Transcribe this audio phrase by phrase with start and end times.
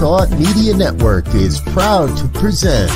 [0.00, 2.90] Thought Media Network is proud to present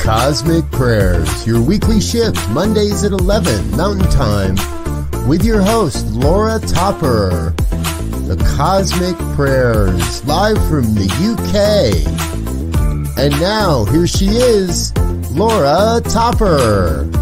[0.00, 4.54] Cosmic Prayers, your weekly shift, Mondays at 11 Mountain Time,
[5.26, 7.52] with your host, Laura Topper.
[8.28, 12.06] The Cosmic Prayers, live from the UK.
[13.18, 14.96] And now, here she is,
[15.32, 17.19] Laura Topper.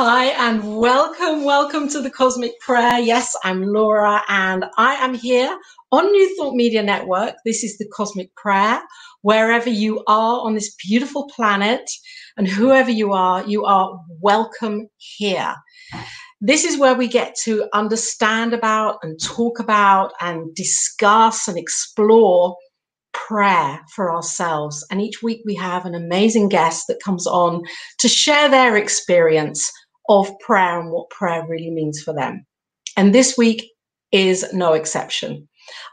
[0.00, 3.00] Hi, and welcome, welcome to the Cosmic Prayer.
[3.00, 5.58] Yes, I'm Laura, and I am here
[5.90, 7.34] on New Thought Media Network.
[7.44, 8.80] This is the Cosmic Prayer.
[9.22, 11.90] Wherever you are on this beautiful planet,
[12.36, 15.52] and whoever you are, you are welcome here.
[16.40, 22.56] This is where we get to understand about and talk about and discuss and explore
[23.12, 24.86] prayer for ourselves.
[24.92, 27.64] And each week we have an amazing guest that comes on
[27.98, 29.72] to share their experience
[30.08, 32.44] of prayer and what prayer really means for them.
[32.96, 33.70] And this week
[34.12, 35.48] is no exception.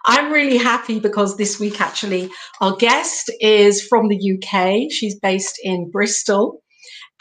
[0.05, 2.29] I'm really happy because this week, actually,
[2.61, 4.91] our guest is from the UK.
[4.91, 6.61] She's based in Bristol.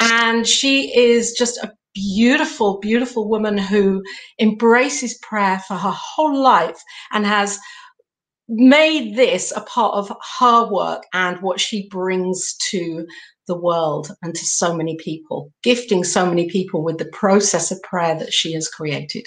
[0.01, 4.03] And she is just a beautiful, beautiful woman who
[4.41, 6.81] embraces prayer for her whole life
[7.13, 7.59] and has
[8.49, 13.07] made this a part of her work and what she brings to
[13.47, 17.83] the world and to so many people, gifting so many people with the process of
[17.83, 19.27] prayer that she has created.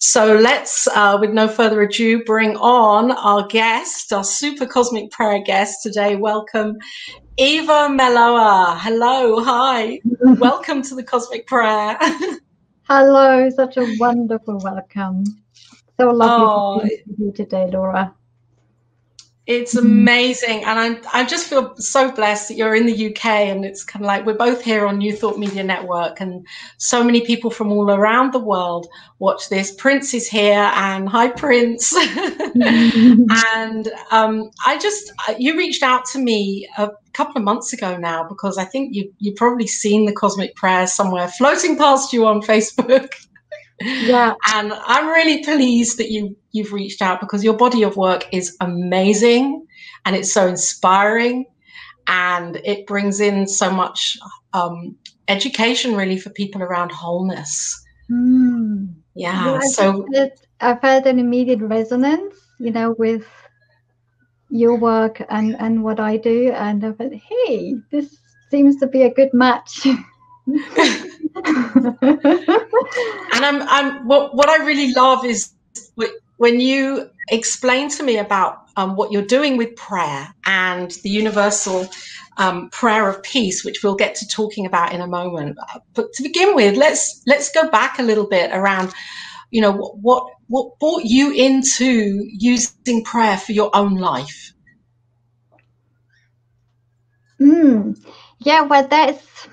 [0.00, 5.42] So let's, uh, with no further ado, bring on our guest, our super cosmic prayer
[5.42, 6.16] guest today.
[6.16, 6.76] Welcome,
[7.36, 8.78] Eva Millauer.
[8.78, 10.00] Hello, hi.
[10.38, 11.98] welcome to the cosmic prayer.
[12.84, 15.24] Hello, such a wonderful welcome.
[15.98, 18.14] So lovely Oh, to be with you today, Laura.
[19.50, 19.86] It's mm-hmm.
[19.86, 23.82] amazing, and I I just feel so blessed that you're in the UK, and it's
[23.82, 26.46] kind of like we're both here on New Thought Media Network, and
[26.78, 28.86] so many people from all around the world
[29.18, 29.72] watch this.
[29.72, 31.92] Prince is here, and hi, Prince.
[32.50, 33.24] Mm-hmm.
[33.56, 37.96] and um, I just uh, you reached out to me a couple of months ago
[37.96, 42.26] now because I think you you probably seen the Cosmic Prayer somewhere floating past you
[42.26, 43.08] on Facebook.
[43.80, 48.26] Yeah, And I'm really pleased that you you've reached out because your body of work
[48.32, 49.66] is amazing
[50.04, 51.46] and it's so inspiring
[52.06, 54.18] and it brings in so much
[54.52, 54.96] um,
[55.28, 57.82] education really for people around wholeness.
[58.10, 58.92] Mm.
[59.14, 59.52] Yeah.
[59.52, 60.06] Yeah, So
[60.60, 63.24] I felt an immediate resonance, you know, with
[64.50, 68.18] your work and and what I do, and I thought, hey, this
[68.50, 69.86] seems to be a good match.
[71.36, 71.96] and
[73.32, 75.52] I'm I'm what what I really love is
[76.38, 81.88] when you explain to me about um, what you're doing with prayer and the universal
[82.38, 85.58] um, prayer of peace, which we'll get to talking about in a moment.
[85.94, 88.92] But to begin with, let's let's go back a little bit around,
[89.50, 94.52] you know, what what, what brought you into using prayer for your own life.
[97.40, 97.98] Mm.
[98.40, 99.48] Yeah, well, that's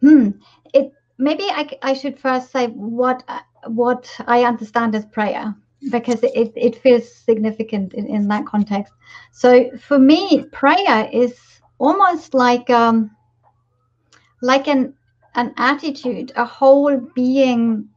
[0.00, 0.30] hmm.
[0.74, 5.54] It maybe I, I should first say what I- what I understand as prayer
[5.90, 8.92] because it, it feels significant in, in that context.
[9.32, 11.38] So for me, prayer is
[11.78, 13.10] almost like um
[14.42, 14.94] like an
[15.34, 17.88] an attitude, a whole being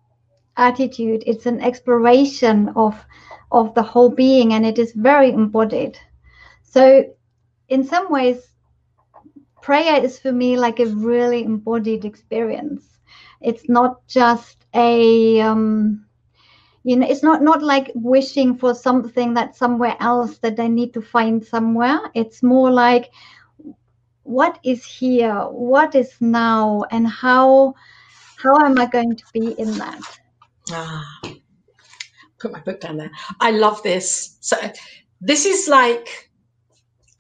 [0.57, 1.23] attitude.
[1.25, 3.05] It's an exploration of
[3.51, 5.97] of the whole being, and it is very embodied.
[6.63, 7.05] So
[7.69, 8.52] in some ways
[9.63, 12.99] prayer is for me like a really embodied experience.
[13.41, 16.05] It's not just a um,
[16.83, 20.93] you know it's not not like wishing for something that's somewhere else that i need
[20.93, 21.99] to find somewhere.
[22.13, 23.11] It's more like
[24.23, 25.35] what is here?
[25.49, 26.83] What is now?
[26.91, 27.73] And how
[28.37, 30.01] how am i going to be in that?
[30.71, 31.21] Ah,
[32.39, 33.11] put my book down there.
[33.39, 34.37] I love this.
[34.41, 34.57] So
[35.21, 36.29] this is like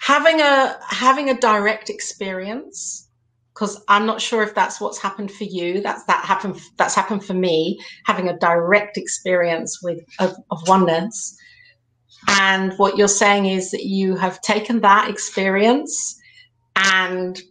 [0.03, 3.07] having a having a direct experience
[3.53, 5.79] because I'm not sure if that's what's happened for you.
[5.79, 6.59] That's that happened.
[6.77, 11.37] That's happened for me, having a direct experience with of, of oneness.
[12.27, 16.19] And what you're saying is that you have taken that experience
[16.75, 17.41] and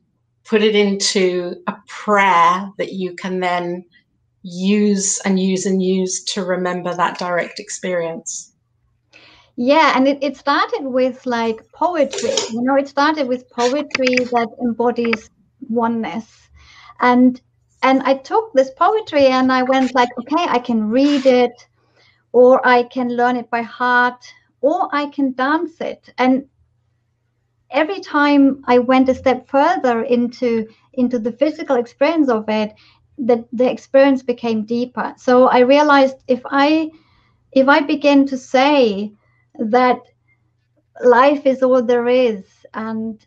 [0.45, 3.85] put it into a prayer that you can then
[4.43, 8.52] use and use and use to remember that direct experience.
[9.57, 12.45] Yeah, and it, it started with like poetry.
[12.49, 15.31] You know, it started with poetry that embodies
[15.69, 16.49] oneness.
[17.01, 17.41] And
[17.83, 21.53] and I took this poetry and I went like, okay, I can read it,
[22.33, 24.25] or I can learn it by heart,
[24.61, 26.09] or I can dance it.
[26.19, 26.49] And
[27.71, 32.73] every time I went a step further into into the physical experience of it,
[33.19, 35.15] the, the experience became deeper.
[35.17, 36.91] So I realized if I
[37.53, 39.13] if I begin to say
[39.59, 40.01] that
[41.05, 42.45] life is all there is
[42.75, 43.27] and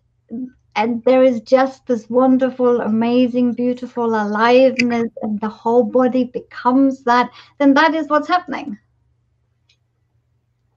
[0.75, 7.29] and there is just this wonderful amazing beautiful aliveness and the whole body becomes that
[7.59, 8.77] then that is what's happening.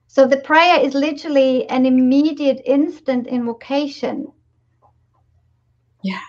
[0.07, 4.33] So the prayer is literally an immediate instant invocation.
[6.03, 6.21] Yeah.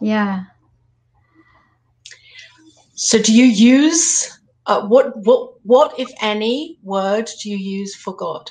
[0.00, 0.44] Yeah.
[2.94, 8.14] So do you use uh, what what what if any word do you use for
[8.14, 8.50] god?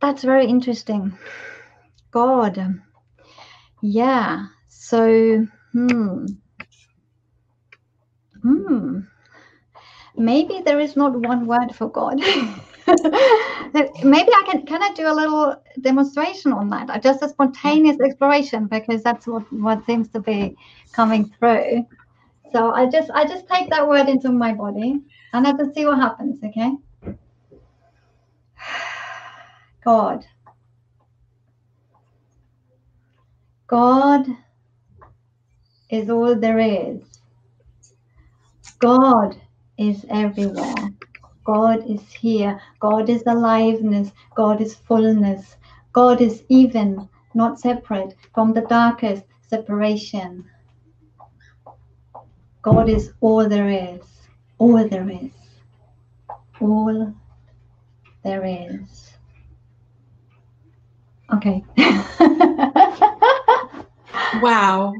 [0.00, 1.16] That's very interesting.
[2.10, 2.80] God.
[3.82, 4.46] Yeah.
[4.68, 6.26] So hmm.
[8.42, 9.00] Hmm.
[10.16, 12.20] Maybe there is not one word for god.
[14.04, 17.02] Maybe i can can i do a little demonstration on that?
[17.02, 20.56] Just a spontaneous exploration because that's what what seems to be
[20.92, 21.86] coming through
[22.52, 25.00] so I just I just take that word into my body
[25.32, 26.72] and I just see what happens, okay?
[29.84, 30.24] God.
[33.66, 34.26] God
[35.90, 37.20] is all there is.
[38.80, 39.40] God
[39.78, 40.74] is everywhere.
[41.44, 42.60] God is here.
[42.80, 44.10] God is aliveness.
[44.34, 45.56] God is fullness.
[45.92, 50.44] God is even, not separate from the darkest separation.
[52.62, 54.00] God is all there is,
[54.58, 55.30] all there is,
[56.60, 57.14] all
[58.22, 59.12] there is.
[61.32, 61.64] Okay.
[64.42, 64.92] wow.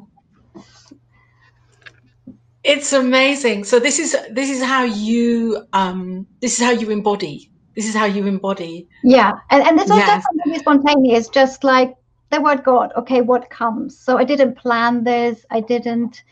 [2.63, 3.65] It's amazing.
[3.65, 7.51] So this is this is how you um this is how you embody.
[7.75, 8.89] This is how you embody.
[9.03, 9.33] Yeah.
[9.51, 10.25] And and this was yes.
[10.47, 11.95] just spontaneous, just like
[12.31, 12.93] the word God.
[12.97, 13.99] Okay, what comes?
[13.99, 15.45] So I didn't plan this.
[15.51, 16.23] I didn't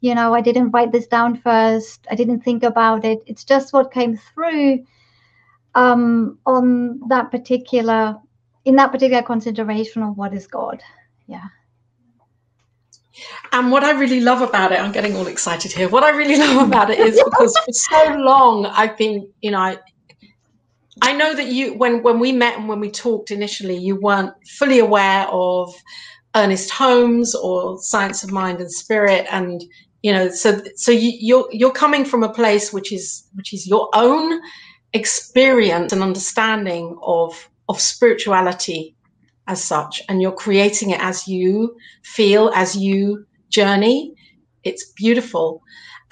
[0.00, 2.06] you know i didn't write this down first.
[2.10, 3.22] I didn't think about it.
[3.26, 4.84] It's just what came through
[5.74, 8.16] um, on that particular
[8.64, 10.82] in that particular consideration of what is god.
[11.26, 11.48] Yeah.
[13.52, 15.88] And what I really love about it, I'm getting all excited here.
[15.88, 19.58] What I really love about it is because for so long I've been, you know,
[19.58, 19.78] I,
[21.02, 24.34] I know that you, when when we met and when we talked initially, you weren't
[24.46, 25.74] fully aware of
[26.34, 29.62] Ernest Holmes or Science of Mind and Spirit, and
[30.02, 33.66] you know so so you, you're you're coming from a place which is which is
[33.66, 34.40] your own
[34.92, 38.96] experience and understanding of of spirituality
[39.46, 44.14] as such and you're creating it as you feel as you journey.
[44.62, 45.62] It's beautiful.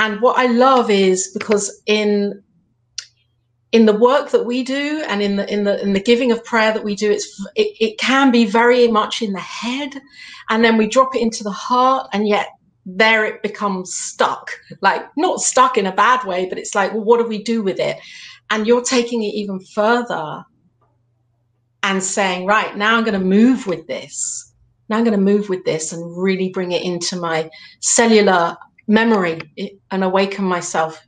[0.01, 2.43] And what i love is because in
[3.73, 6.45] in the work that we do and in the in the in the giving of
[6.45, 7.27] prayer that we do it's
[7.57, 10.01] it, it can be very much in the head
[10.49, 12.47] and then we drop it into the heart and yet
[12.97, 14.51] there it becomes stuck.
[14.81, 17.63] Like not stuck in a bad way but it's like well what do we do
[17.63, 17.99] with it?
[18.51, 20.43] And you're taking it even further
[21.83, 24.53] and saying right now i'm going to move with this.
[24.89, 29.41] Now i'm going to move with this and really bring it into my cellular memory
[29.91, 31.01] and awaken myself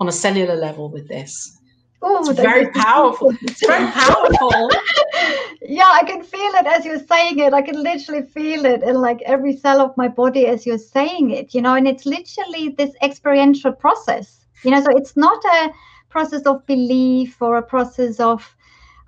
[0.00, 1.60] on a cellular level with this
[2.06, 3.32] Oh, it's very powerful.
[3.40, 4.50] It's very powerful.
[5.62, 7.54] yeah, I can feel it as you're saying it.
[7.54, 11.30] I can literally feel it in like every cell of my body as you're saying
[11.30, 15.72] it, you know, and it's literally this experiential process, you know, so it's not a
[16.10, 18.54] process of belief or a process of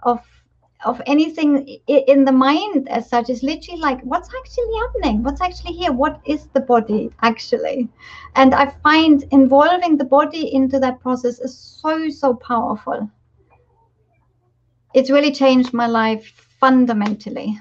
[0.03, 0.21] of
[0.85, 5.23] of anything in the mind as such is literally like what's actually happening?
[5.23, 5.93] What's actually here?
[5.93, 7.89] What is the body actually?
[8.35, 13.11] And i find involving the body into that process is so so powerful.
[14.95, 16.27] It's really changed my life
[16.61, 17.59] fundamentally.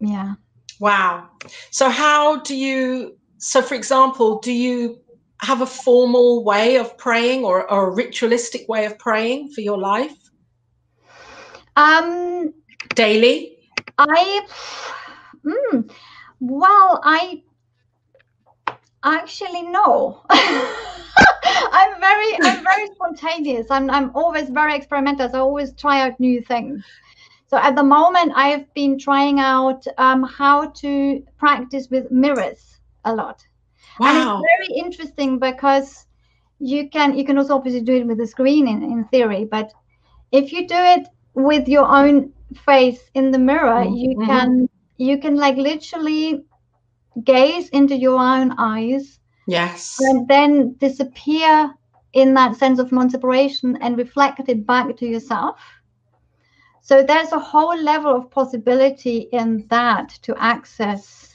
[0.00, 0.34] Yeah.
[0.78, 1.28] Wow.
[1.70, 5.00] So how do you so for example do you
[5.42, 9.78] have a formal way of praying or, or a ritualistic way of praying for your
[9.78, 10.29] life
[11.76, 12.52] um,
[12.94, 13.58] Daily?
[13.98, 14.46] I
[15.44, 15.90] Mm,
[16.40, 17.42] well, I
[19.04, 20.22] actually no.
[20.30, 23.66] I'm very I'm very spontaneous.
[23.70, 25.28] I'm I'm always very experimental.
[25.28, 26.84] So I always try out new things.
[27.48, 33.14] So at the moment, I've been trying out um, how to practice with mirrors a
[33.14, 33.44] lot.
[33.98, 34.08] Wow.
[34.08, 36.06] And it's very interesting because
[36.60, 39.72] you can you can also obviously do it with the screen in, in theory, but
[40.32, 42.32] if you do it with your own
[42.64, 43.94] face in the mirror, mm-hmm.
[43.94, 46.44] you can you can like literally
[47.24, 49.18] gaze into your own eyes.
[49.46, 49.98] Yes.
[50.00, 51.74] And then disappear
[52.12, 55.60] in that sense of non-separation and reflect it back to yourself.
[56.82, 61.30] So there's a whole level of possibility in that to access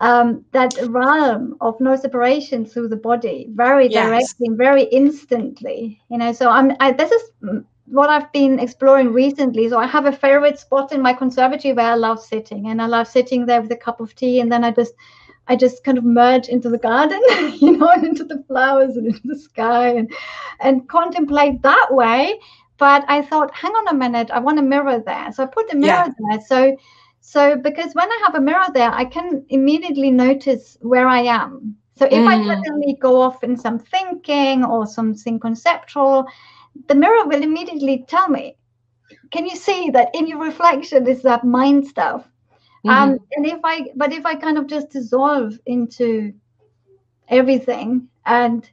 [0.00, 4.06] um, that realm of no separation through the body very yes.
[4.06, 6.00] directly, very instantly.
[6.10, 6.72] You know, so I'm.
[6.80, 7.22] I, this is
[7.90, 9.68] what I've been exploring recently.
[9.68, 12.86] So I have a favorite spot in my conservatory where I love sitting, and I
[12.86, 14.94] love sitting there with a cup of tea, and then I just.
[15.48, 17.20] I just kind of merge into the garden,
[17.60, 20.12] you know, and into the flowers and into the sky and
[20.60, 22.38] and contemplate that way.
[22.78, 25.32] But I thought, hang on a minute, I want a mirror there.
[25.32, 26.12] So I put the mirror yeah.
[26.18, 26.40] there.
[26.46, 26.76] So
[27.20, 31.76] so because when I have a mirror there, I can immediately notice where I am.
[31.96, 32.26] So if mm.
[32.26, 36.26] I suddenly go off in some thinking or something conceptual,
[36.88, 38.56] the mirror will immediately tell me,
[39.30, 42.26] can you see that in your reflection is that mind stuff?
[42.84, 42.90] Mm-hmm.
[42.90, 46.32] Um, and if I, but if I kind of just dissolve into
[47.28, 48.68] everything and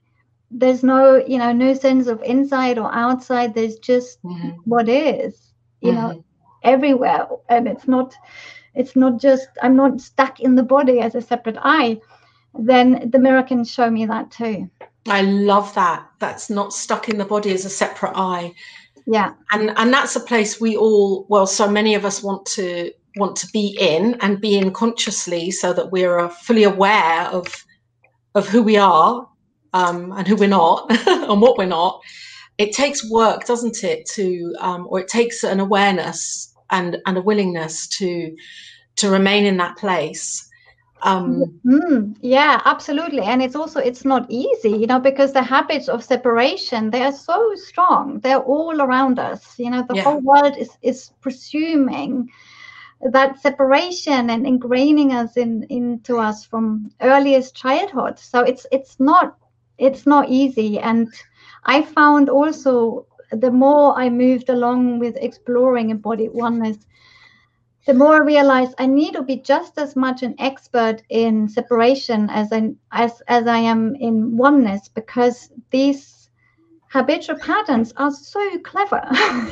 [0.50, 4.50] there's no, you know, no sense of inside or outside, there's just mm-hmm.
[4.66, 6.02] what is, you mm-hmm.
[6.02, 6.24] know,
[6.64, 8.14] everywhere and it's not
[8.76, 12.00] it's not just i'm not stuck in the body as a separate i
[12.60, 14.70] then the mirror can show me that too
[15.08, 18.54] i love that that's not stuck in the body as a separate eye.
[19.06, 22.92] yeah and and that's a place we all well so many of us want to
[23.18, 27.66] want to be in and be in consciously so that we're uh, fully aware of
[28.36, 29.28] of who we are
[29.74, 32.02] um, and who we're not and what we're not
[32.58, 37.22] it takes work, doesn't it, to um, or it takes an awareness and and a
[37.22, 38.36] willingness to
[38.98, 40.47] to remain in that place.
[41.04, 45.88] Um, mm, yeah, absolutely, and it's also it's not easy, you know, because the habits
[45.88, 48.20] of separation they are so strong.
[48.20, 49.58] They're all around us.
[49.60, 50.04] You know, the yeah.
[50.04, 52.30] whole world is is presuming
[53.02, 58.20] that separation and ingraining us in into us from earliest childhood.
[58.20, 59.38] So it's it's not
[59.78, 61.08] it's not easy and
[61.66, 66.86] I found also the more I moved along with exploring embodied oneness,
[67.88, 72.30] the more I realized I need to be just as much an expert in separation
[72.30, 76.30] as I, as, as I am in oneness because these
[76.90, 79.02] habitual patterns are so clever.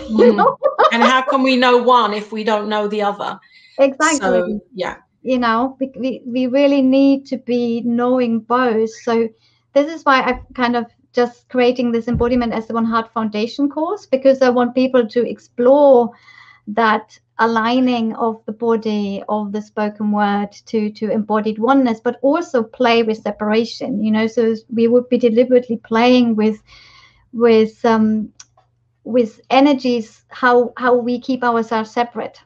[0.09, 0.35] you mm.
[0.35, 0.57] know?
[0.91, 3.39] and how can we know one if we don't know the other?
[3.79, 4.19] Exactly.
[4.19, 4.97] So, yeah.
[5.21, 8.91] You know, we, we really need to be knowing both.
[9.03, 9.29] So
[9.73, 13.69] this is why I kind of just creating this embodiment as the one heart foundation
[13.69, 16.11] course because i want people to explore
[16.67, 22.63] that aligning of the body of the spoken word to to embodied oneness but also
[22.63, 24.27] play with separation you know?
[24.27, 26.61] So we would be deliberately playing with
[27.33, 28.31] with um
[29.03, 32.39] with energies how how we keep ourselves separate.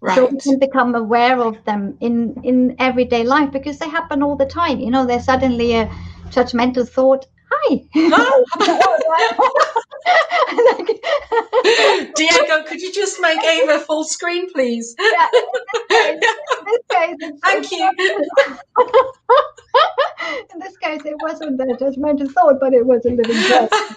[0.00, 0.14] Right.
[0.14, 4.36] so we can become aware of them in in everyday life because they happen all
[4.36, 5.06] the time you know?
[5.06, 5.86] There's suddenly a
[6.28, 7.82] judgmental thought hi.
[12.14, 14.94] Diego, could you just make Eva full screen, please?
[14.98, 15.28] Yeah,
[16.12, 16.38] in this
[16.90, 17.90] case, in this case Thank you.
[20.52, 23.72] in this case, it wasn't a judgmental thought, but it was a living breath.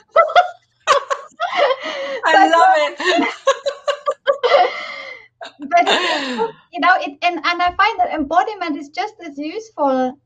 [2.25, 2.97] I love it.
[5.59, 5.87] but
[6.71, 10.17] you know, it, and and I find that embodiment is just as useful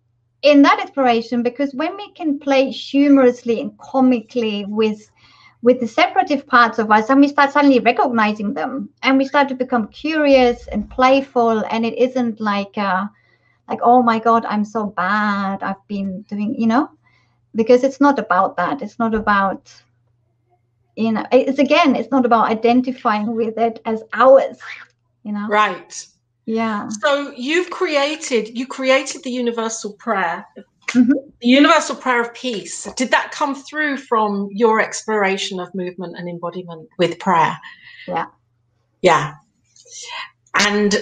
[0.45, 5.11] in that exploration because when we can play humorously and comically with
[5.63, 8.89] with the separative parts of us and we start suddenly recognizing them.
[9.01, 13.05] And we start to become curious and playful and it isn't like uh
[13.67, 16.89] like oh my god i'm so bad i've been doing you know?
[17.55, 18.81] Because it's not about that.
[18.81, 19.73] It's not about
[20.95, 24.59] you know it's again it's not about identifying with it as ours
[25.23, 25.47] you know?
[25.49, 26.07] Right
[26.45, 26.87] yeah.
[27.01, 30.45] So you've created you created the universal prayer.
[30.89, 31.11] Mm-hmm.
[31.41, 32.87] the universal prayer of peace.
[32.95, 37.57] Did that come through from your exploration of movement and embodiment with prayer?
[38.07, 38.27] Yeah.
[39.01, 39.33] Yeah.
[40.59, 40.95] And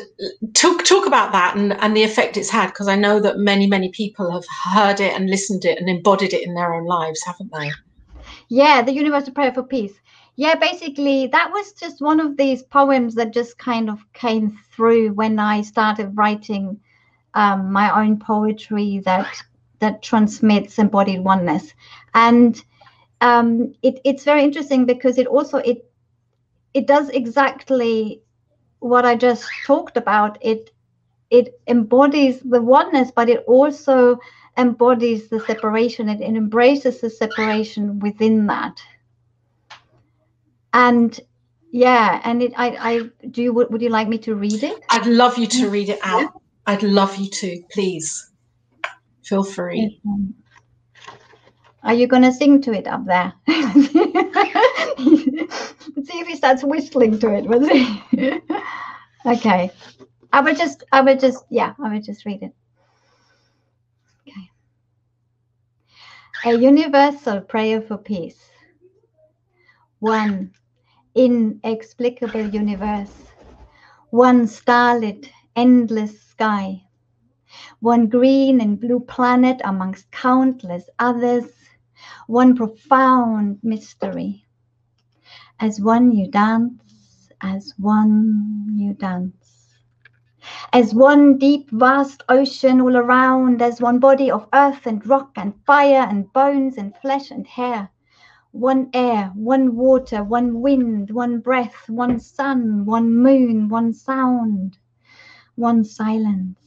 [0.53, 3.67] talk talk about that and, and the effect it's had because i know that many
[3.67, 7.23] many people have heard it and listened it and embodied it in their own lives
[7.23, 7.69] haven't they?
[8.50, 9.93] Yeah, the Universal Prayer for Peace.
[10.36, 15.13] Yeah, basically, that was just one of these poems that just kind of came through
[15.13, 16.80] when I started writing
[17.36, 19.28] um, my own poetry that
[19.80, 21.74] that transmits embodied oneness,
[22.16, 22.63] and
[23.22, 25.90] um, it, it's very interesting because it also it
[26.74, 28.22] it does exactly
[28.80, 30.38] what I just talked about.
[30.42, 30.72] It
[31.30, 34.20] it embodies the oneness, but it also
[34.58, 36.10] embodies the separation.
[36.10, 38.82] It, it embraces the separation within that.
[40.74, 41.18] And
[41.72, 44.80] yeah, and it I I do you would, would you like me to read it?
[44.89, 46.32] I'd love you to read it out.
[46.65, 48.32] I'd love you to, please.
[49.24, 50.00] Feel free.
[51.84, 53.34] Are you going to sing to it up there?
[53.48, 53.60] See
[56.20, 58.44] if he starts whistling to it.
[59.25, 59.72] okay.
[60.32, 62.53] I would just, I would just, yeah, I would just read it.
[64.27, 64.50] Okay.
[66.46, 68.50] A universal prayer for peace.
[70.00, 70.53] One
[71.15, 73.34] inexplicable universe.
[74.12, 76.84] One starlit, endless sky.
[77.79, 81.51] One green and blue planet amongst countless others
[82.27, 84.46] one profound mystery.
[85.60, 89.77] As one you dance, as one you dance.
[90.74, 95.55] As one deep, vast ocean all around, as one body of earth and rock and
[95.65, 97.92] fire and bones and flesh and hair.
[98.53, 104.78] One air, one water, one wind, one breath, one sun, one moon, one sound,
[105.56, 106.63] one silence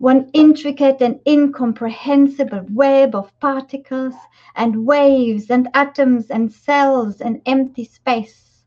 [0.00, 4.14] one intricate and incomprehensible web of particles
[4.56, 8.64] and waves and atoms and cells and empty space.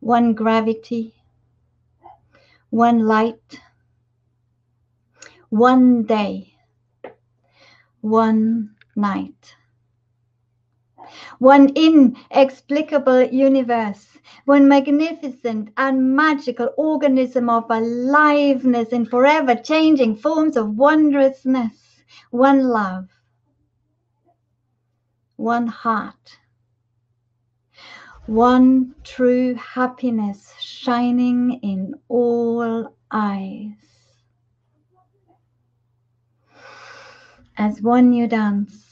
[0.00, 1.14] One gravity,
[2.68, 3.60] one light,
[5.48, 6.52] one day,
[8.02, 9.57] one night.
[11.38, 14.08] One inexplicable universe
[14.44, 23.08] one magnificent and magical organism of aliveness in forever changing forms of wondrousness, one love,
[25.36, 26.38] one heart,
[28.26, 33.72] one true happiness shining in all eyes.
[37.56, 38.87] As one you dance,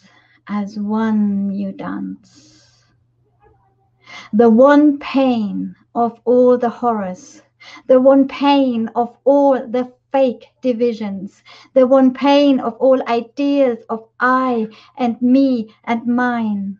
[0.48, 2.85] as one you dance.
[4.32, 7.42] The one pain of all the horrors,
[7.87, 11.42] the one pain of all the fake divisions,
[11.74, 16.78] the one pain of all ideas of I and me and mine,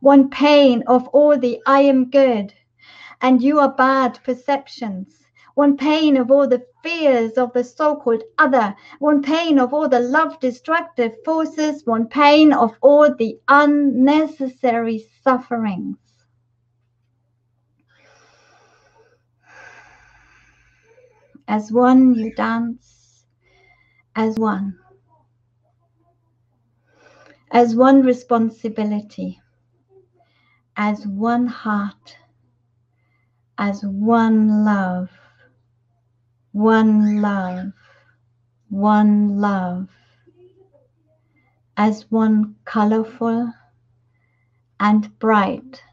[0.00, 2.54] one pain of all the I am good
[3.20, 5.08] and you are bad perceptions,
[5.58, 9.88] one pain of all the fears of the so called other, one pain of all
[9.88, 15.96] the love destructive forces, one pain of all the unnecessary sufferings.
[21.48, 23.24] As one, you dance.
[24.14, 24.78] As one.
[27.50, 29.40] As one responsibility,
[30.76, 32.16] as one heart,
[33.58, 35.10] as one love,
[36.58, 37.72] one love,
[38.68, 39.88] one love,
[41.76, 43.52] as one colorful
[44.80, 45.84] and bright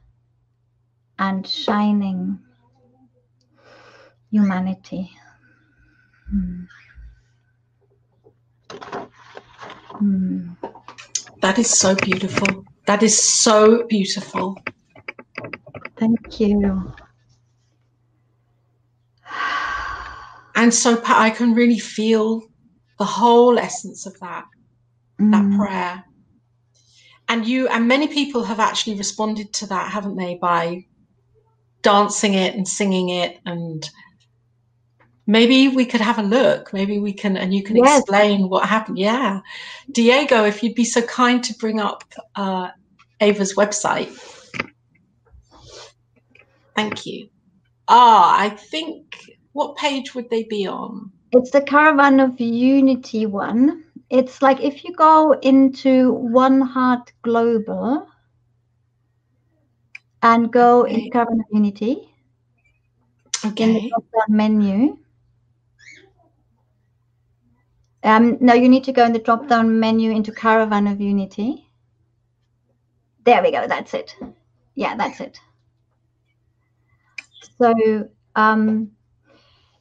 [1.20, 2.40] and shining
[4.32, 5.12] humanity.
[6.32, 6.64] Hmm.
[9.92, 10.50] Hmm.
[11.42, 12.66] That is so beautiful.
[12.88, 14.58] That is so beautiful.
[15.96, 16.92] Thank you.
[20.56, 22.44] And so I can really feel
[22.98, 24.46] the whole essence of that,
[25.20, 25.32] mm.
[25.32, 26.04] that prayer.
[27.28, 30.86] And you and many people have actually responded to that, haven't they, by
[31.86, 33.92] dancing it and singing it and
[35.28, 38.00] maybe we could have a look maybe we can and you can yes.
[38.00, 39.40] explain what happened yeah
[39.92, 42.04] diego if you'd be so kind to bring up
[42.36, 42.70] uh,
[43.22, 44.10] eva's website
[46.76, 47.30] thank you
[47.88, 53.84] ah i think what page would they be on it's the caravan of unity one
[54.10, 58.08] it's like if you go into one heart global
[60.22, 61.06] and go okay.
[61.06, 61.94] in caravan of unity
[63.46, 63.64] okay.
[63.64, 64.98] in the drop down menu
[68.06, 71.68] um, no, you need to go in the drop down menu into Caravan of Unity.
[73.24, 73.68] There we go.
[73.68, 74.16] That's it.
[74.76, 75.40] Yeah, that's it.
[77.58, 78.92] So, um,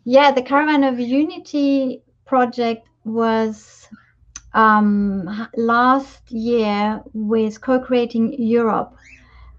[0.05, 3.89] yeah, the Caravan of Unity project was
[4.53, 8.95] um, last year with co-creating Europe,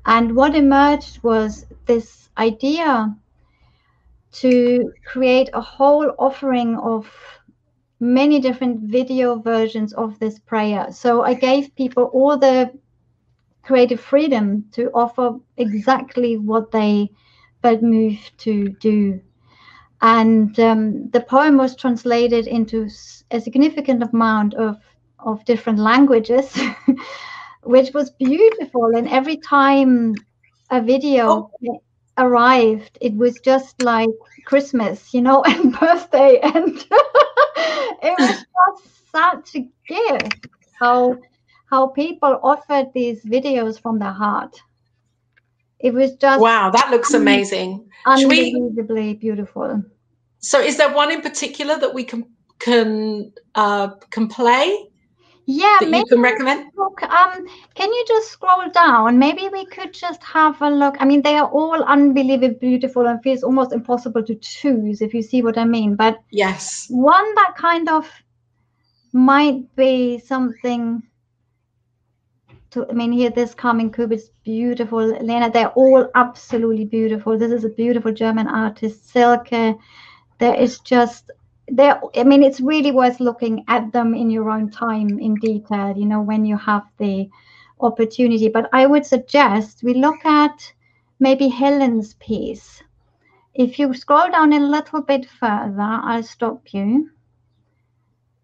[0.05, 3.15] and what emerged was this idea
[4.31, 7.07] to create a whole offering of
[7.99, 10.91] many different video versions of this prayer.
[10.91, 12.71] So I gave people all the
[13.63, 17.09] creative freedom to offer exactly what they
[17.61, 19.21] felt moved to do.
[20.01, 22.89] And um, the poem was translated into
[23.31, 24.77] a significant amount of,
[25.19, 26.57] of different languages,
[27.63, 28.95] which was beautiful.
[28.95, 30.15] And every time
[30.69, 31.81] a video oh.
[32.17, 34.09] arrived, it was just like
[34.45, 36.39] Christmas, you know, and birthday.
[36.53, 36.85] And
[38.03, 40.47] it was just such a gift
[40.79, 41.17] how
[41.69, 44.61] how people offered these videos from their heart.
[45.85, 47.87] It was just wow, that looks amazing.
[48.07, 49.13] Unbelievably we...
[49.13, 49.83] beautiful.
[50.39, 52.25] So, is there one in particular that we can
[52.57, 54.89] can uh, can play?
[55.45, 56.71] Yeah, that you can recommend.
[56.75, 57.45] Look, um,
[57.75, 59.19] can you just scroll down?
[59.19, 60.95] Maybe we could just have a look.
[60.99, 65.21] I mean, they are all unbelievably beautiful, and feels almost impossible to choose if you
[65.21, 65.95] see what I mean.
[65.95, 68.09] But yes, one that kind of
[69.13, 71.03] might be something
[72.75, 74.99] to, I mean, here this Carmine Cube is beautiful.
[74.99, 77.37] Lena, they're all absolutely beautiful.
[77.37, 79.77] This is a beautiful German artist, Silke.
[80.39, 81.31] There is just
[81.69, 81.99] there.
[82.15, 85.95] I mean, it's really worth looking at them in your own time in detail.
[85.97, 87.29] You know, when you have the
[87.79, 88.49] opportunity.
[88.49, 90.73] But I would suggest we look at
[91.19, 92.83] maybe Helen's piece.
[93.53, 97.09] If you scroll down a little bit further, I'll stop you.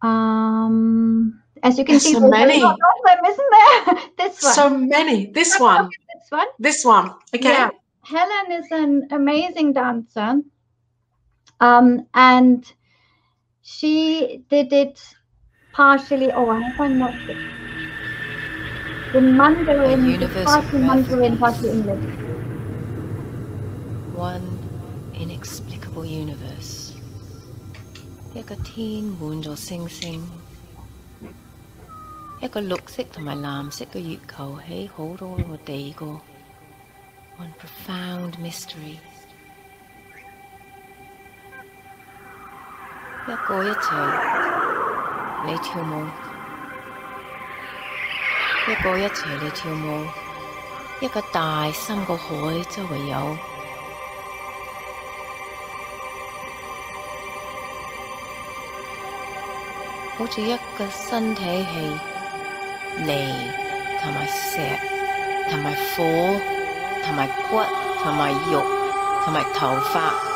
[0.01, 2.59] Um, as you can There's see, so many.
[2.59, 3.95] Problem, isn't there?
[4.17, 4.53] this one.
[4.53, 5.27] So many.
[5.27, 5.89] This one.
[5.89, 6.47] This one.
[6.59, 7.13] This one.
[7.35, 7.49] Okay.
[7.49, 7.69] Yeah.
[8.03, 10.41] Helen is an amazing dancer.
[11.59, 12.71] Um, and
[13.61, 14.99] she did it
[15.73, 16.31] partially.
[16.31, 17.13] Oh, I have not.
[19.13, 22.15] The Mandarin, the universe partly Mandarin, partly English.
[24.15, 24.59] One
[25.13, 26.95] inexplicable universe.
[28.33, 30.31] Yakatine, Woonj or Sing Sing,
[32.40, 36.06] 一個綠色同埋藍色嘅月球喺好多個地個，
[37.38, 38.98] one profound mystery。
[43.26, 43.94] 一個一齊
[45.46, 46.06] 嚟跳舞，
[48.70, 50.06] 一個一齊嚟跳舞，
[51.00, 52.28] 一個大深個海
[52.68, 53.36] 周圍有，
[60.18, 62.09] 好似一個身體係。
[62.98, 63.34] 泥
[64.02, 64.58] 同埋石
[65.50, 66.40] 同埋火
[67.04, 67.60] 同埋骨
[68.02, 68.64] 同埋肉
[69.24, 70.29] 同埋頭髮，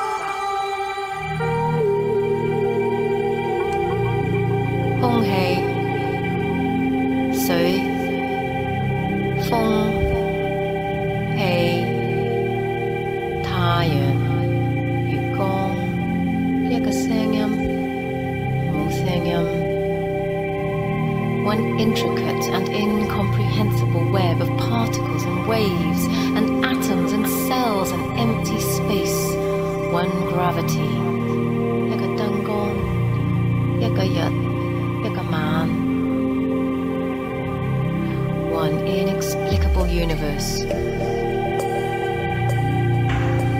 [39.84, 40.62] inexplicable universe.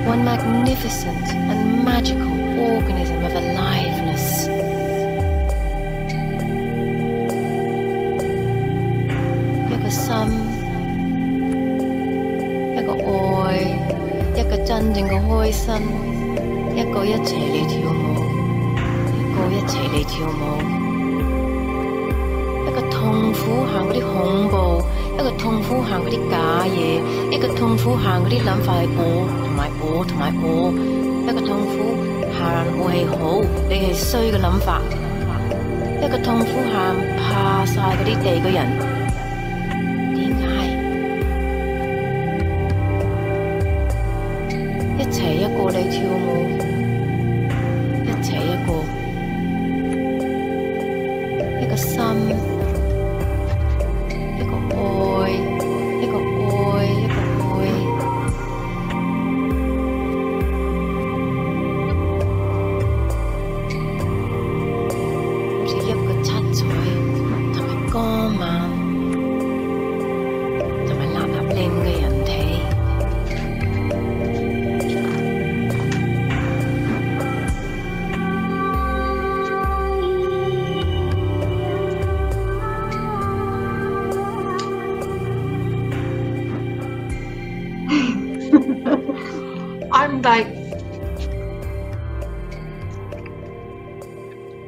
[0.06, 4.48] One magnificent and magical organism of aliveness.
[14.66, 15.74] 真正嘅开心，
[16.76, 17.92] 一个一齐嚟跳舞，
[19.18, 20.42] 一个一齐嚟跳舞，
[22.68, 24.54] 一个痛苦行嗰啲恐怖，
[25.14, 30.72] 一個痛苦行嗰啲假嘢，一個痛苦行嗰啲諗法係我同埋我同埋我，
[31.28, 31.96] 一個痛苦
[32.32, 34.80] 行我係好，你係衰嘅諗法，
[36.02, 38.83] 一個痛苦行怕晒嗰啲地嘅人。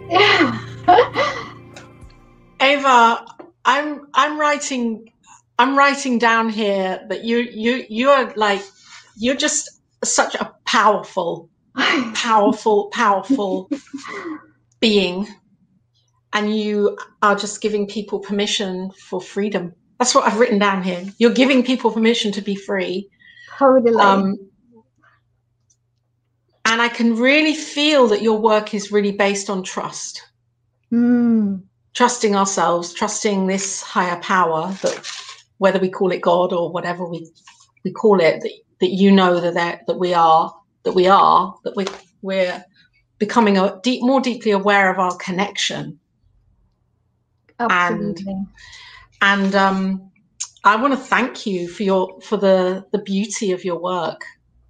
[0.10, 0.60] Yeah.
[2.62, 3.26] Eva,
[3.66, 5.12] I'm I'm writing
[5.60, 8.62] I'm writing down here that you you you are like
[9.18, 9.70] you're just
[10.04, 11.50] such a powerful,
[12.14, 13.70] powerful, powerful
[14.80, 15.28] being.
[16.34, 19.74] And you are just giving people permission for freedom.
[19.98, 21.06] That's what I've written down here.
[21.18, 23.10] You're giving people permission to be free.
[23.58, 24.04] totally.
[24.04, 24.52] Um,
[26.68, 30.22] and I can really feel that your work is really based on trust.
[30.92, 31.64] Mm.
[31.94, 35.12] trusting ourselves, trusting this higher power that
[35.58, 37.30] whether we call it God or whatever we
[37.84, 40.54] we call it, that, that you know that that that we are
[40.84, 41.86] that we are that we
[42.22, 42.64] we're
[43.18, 46.00] becoming a deep more deeply aware of our connection.
[47.60, 48.46] Absolutely.
[49.22, 50.12] And um,
[50.64, 54.24] I want to thank you for your for the the beauty of your work,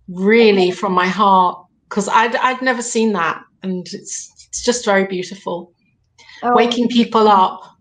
[0.08, 5.06] really from my heart, because I'd I'd never seen that, and it's it's just very
[5.06, 5.74] beautiful.
[6.44, 7.78] Oh, Waking people up.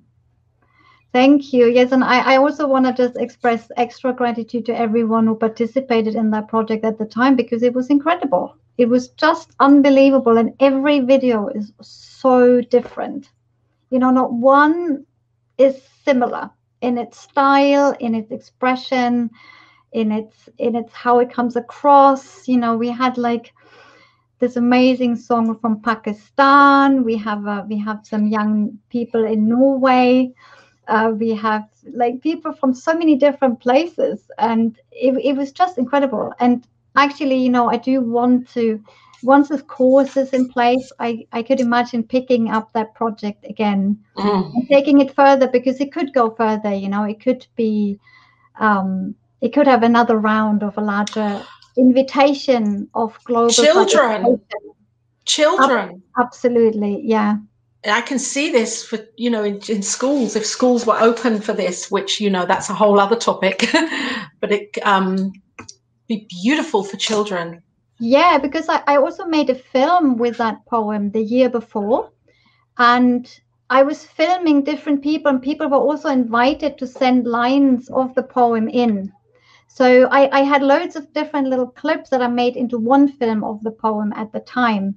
[1.12, 1.66] Thank you.
[1.66, 6.14] Yes, and I, I also want to just express extra gratitude to everyone who participated
[6.14, 8.55] in that project at the time because it was incredible.
[8.77, 13.31] It was just unbelievable, and every video is so different.
[13.90, 15.07] You know, not one
[15.57, 16.51] is similar
[16.83, 19.31] in its style, in its expression,
[19.92, 22.47] in its in its how it comes across.
[22.47, 23.55] You know, we had like
[24.38, 27.05] this amazing song from Pakistan.
[27.05, 30.33] We have uh, we have some young people in Norway.
[30.88, 35.79] Uh, we have like people from so many different places, and it, it was just
[35.79, 36.33] incredible.
[36.40, 38.81] And actually, you know, I do want to
[39.22, 43.99] once this course is in place, I I could imagine picking up that project again
[44.16, 44.53] Mm.
[44.55, 46.75] and taking it further because it could go further.
[46.75, 47.99] You know, it could be.
[48.59, 51.42] Um, it could have another round of a larger
[51.77, 54.41] invitation of global Children.
[55.25, 57.37] children Absolutely, yeah.
[57.85, 61.53] i can see this for you know in, in schools if schools were open for
[61.53, 63.69] this which you know that's a whole other topic
[64.41, 65.33] but it um
[66.09, 67.62] be beautiful for children
[67.99, 72.11] Yeah, because I, I also made a film with that poem the year before.
[72.79, 73.27] And
[73.71, 78.23] I was filming different people, and people were also invited to send lines of the
[78.23, 79.12] poem in.
[79.68, 83.44] So I, I had loads of different little clips that I made into one film
[83.44, 84.96] of the poem at the time.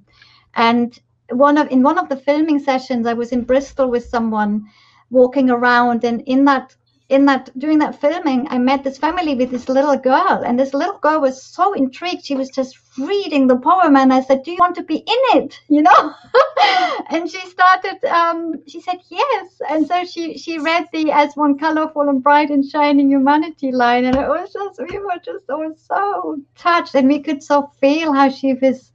[0.54, 0.98] And
[1.30, 4.66] one of in one of the filming sessions, I was in Bristol with someone
[5.10, 6.74] walking around, and in that
[7.10, 10.72] in that during that filming, I met this family with this little girl, and this
[10.72, 12.24] little girl was so intrigued.
[12.24, 15.22] She was just reading the poem, and I said, "Do you want to be in
[15.38, 16.14] it?" You know,
[17.10, 18.04] and she started.
[18.04, 22.50] Um, she said yes, and so she she read the "As one colorful and bright
[22.50, 27.08] and shining humanity" line, and it was just we were just all so touched, and
[27.08, 28.92] we could so feel how she was,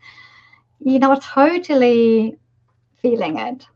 [0.79, 2.37] you know, totally
[3.01, 3.67] feeling it.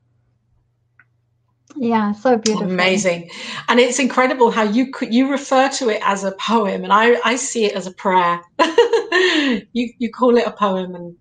[1.75, 2.67] Yeah, so beautiful.
[2.69, 3.29] amazing
[3.67, 7.19] and it's incredible how you could you refer to it as a poem and i
[7.23, 8.41] i see it as a prayer
[9.73, 11.15] you you call it a poem and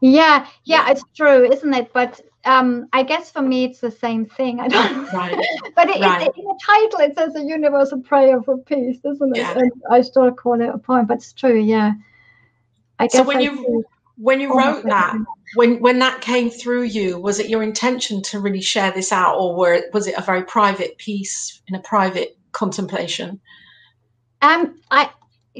[0.00, 1.92] Yeah, yeah, it's true, isn't it?
[1.92, 4.60] But um, I guess for me, it's the same thing.
[4.60, 5.12] I don't.
[5.12, 5.36] right
[5.76, 6.22] but it, Right.
[6.22, 9.38] it, in the title, it says a universal prayer for peace, isn't it?
[9.40, 9.58] Yeah.
[9.58, 11.58] And I still call it a poem, but it's true.
[11.58, 11.92] Yeah.
[13.00, 13.84] I guess So when I you-
[14.18, 15.16] when you Oh, wrote that
[15.54, 19.36] when when that came through you was it your intention to really share this out
[19.36, 23.40] or were it, was it a very private piece in a private contemplation
[24.42, 25.10] Um, I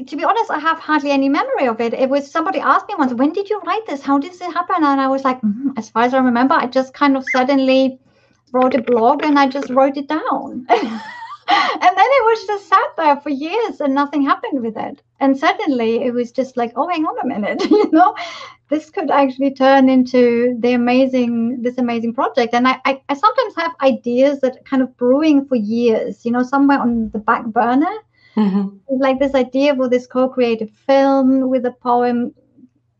[0.07, 1.93] to be honest, I have hardly any memory of it.
[1.93, 4.01] It was somebody asked me once, "When did you write this?
[4.01, 6.67] How did it happen?" And I was like, "Mm, "As far as I remember, I
[6.67, 7.99] just kind of suddenly
[8.53, 10.67] wrote a blog and I just wrote it down."
[11.49, 15.01] and then it was just sat there for years and nothing happened with it.
[15.19, 18.15] And suddenly it was just like, "Oh, hang on a minute, you know."
[18.69, 22.53] This could actually turn into the amazing, this amazing project.
[22.53, 26.31] And I, I, I sometimes have ideas that are kind of brewing for years, you
[26.31, 27.95] know, somewhere on the back burner
[28.35, 28.77] mm-hmm.
[28.99, 32.33] like this idea with this co-created film with a poem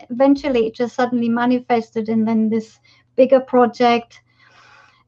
[0.10, 2.80] eventually it just suddenly manifested and then this
[3.16, 4.22] bigger project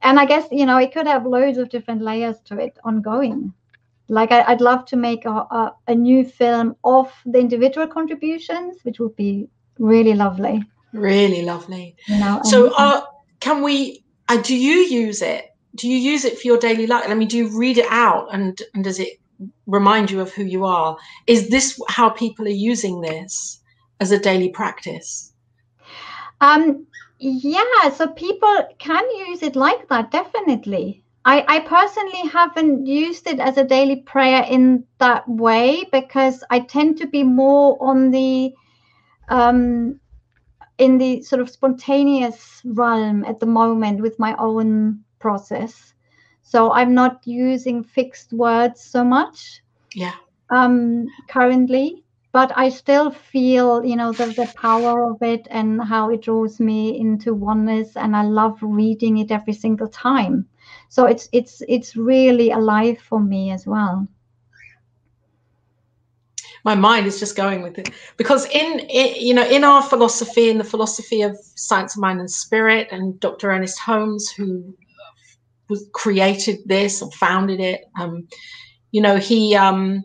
[0.04, 3.54] and i guess you know it could have loads of different layers to it ongoing.
[4.08, 8.78] Like I, i'd love to make a, a, a new film of the individual contributions
[8.84, 9.48] which would be
[9.80, 10.64] really lovely.
[10.94, 11.96] Really lovely.
[12.08, 13.02] You know so uh,
[13.40, 15.46] can we uh, do you use it?
[15.76, 17.06] Do you use it for your daily life?
[17.08, 19.22] I mean do you read it out and and does it
[19.66, 20.98] remind you of who you are?
[21.28, 23.62] Is this how people are using this
[24.00, 25.32] as a daily practice?
[26.42, 26.88] Um,
[27.22, 31.04] yeah, so people can use it like that, definitely.
[31.24, 36.62] I, I personally haven't used it as a daily prayer in that way because I
[36.62, 38.54] tend to be more on the
[39.30, 40.00] um,
[40.80, 45.94] in the sort of spontaneous realm at the moment with my own process.
[46.42, 49.62] So I'm not using fixed words so much.
[49.94, 50.16] Yeah.
[50.50, 56.10] Um, currently, but I still feel, you know, the, the power of it and how
[56.10, 57.98] it draws me into oneness.
[57.98, 60.48] And I love reading it every single time.
[60.88, 64.08] So it's it's it's really alive for me as well.
[66.64, 70.50] My mind is just going with it because in, in you know in our philosophy,
[70.50, 73.52] in the philosophy of science of mind and spirit, and Dr.
[73.52, 74.74] Ernest Holmes, who
[75.94, 78.28] created this or founded it, um,
[78.92, 80.04] you know, he um,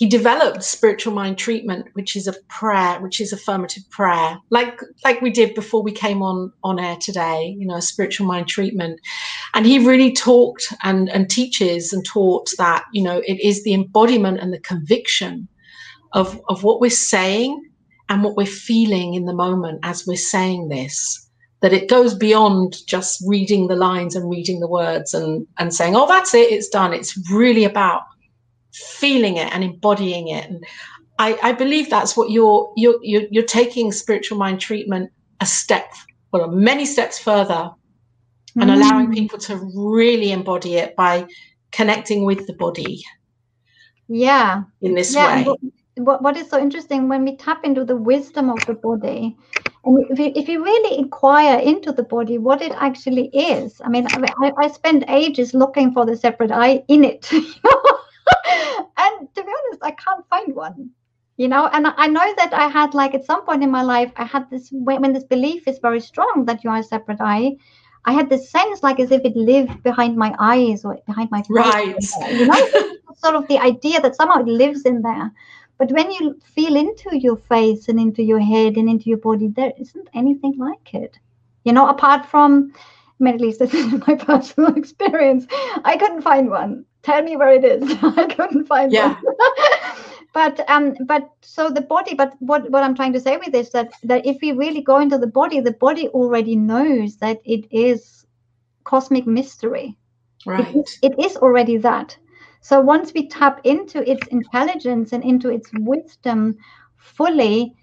[0.00, 4.38] he developed spiritual mind treatment which is a prayer which is affirmative prayer.
[4.48, 8.48] Like like we did before we came on on air today you know spiritual mind
[8.48, 8.98] treatment.
[9.52, 13.74] And he really talked and and teaches and taught that you know it is the
[13.74, 15.46] embodiment and the conviction
[16.14, 17.62] of of what we're saying
[18.08, 21.28] and what we're feeling in the moment as we're saying this
[21.60, 25.94] that it goes beyond just reading the lines and reading the words and and saying
[25.94, 26.94] oh that's it it's done.
[26.94, 28.00] It's really about
[28.72, 30.48] feeling it and embodying it.
[30.48, 30.64] And
[31.18, 35.92] I, I believe that's what you're, you're you're you're taking spiritual mind treatment a step,
[36.32, 37.70] well, many steps further,
[38.58, 38.74] and mm.
[38.74, 41.26] allowing people to really embody it by
[41.72, 43.02] connecting with the body.
[44.08, 44.64] Yeah.
[44.82, 45.44] In this yeah.
[45.44, 45.56] way.
[45.96, 49.36] What, what is so interesting when we tap into the wisdom of the body
[49.84, 53.88] and if you, if you really inquire into the body what it actually is i
[53.88, 57.30] mean i, I spent ages looking for the separate eye in it
[58.96, 60.90] and to be honest, I can't find one.
[61.36, 64.12] You know, and I know that I had like at some point in my life,
[64.16, 67.56] I had this when this belief is very strong that you are a separate eye.
[68.04, 71.42] I had this sense like as if it lived behind my eyes or behind my
[71.42, 72.14] face.
[72.20, 72.30] Right.
[72.32, 75.32] You know, sort of the idea that somehow it lives in there.
[75.78, 79.48] But when you feel into your face and into your head and into your body,
[79.48, 81.18] there isn't anything like it.
[81.64, 82.74] You know, apart from,
[83.20, 85.46] I mean, at least this is my personal experience.
[85.84, 86.84] I couldn't find one.
[87.02, 87.82] Tell me where it is.
[88.02, 89.16] I couldn't find yeah.
[89.22, 89.96] it
[90.32, 93.70] but um but so the body but what what i'm trying to say with this
[93.70, 97.66] that that if we really go into the body the body already knows that it
[97.72, 98.20] is
[98.84, 99.96] cosmic mystery.
[100.46, 100.74] Right.
[100.74, 102.16] it, it is already that.
[102.62, 106.56] So once we tap into its intelligence and into its wisdom
[106.96, 107.74] fully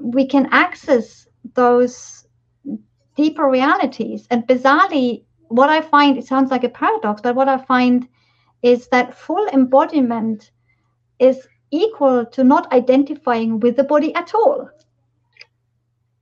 [0.00, 2.19] we can access those
[3.16, 7.58] deeper realities and bizarrely what i find it sounds like a paradox but what i
[7.58, 8.08] find
[8.62, 10.50] is that full embodiment
[11.18, 14.68] is equal to not identifying with the body at all.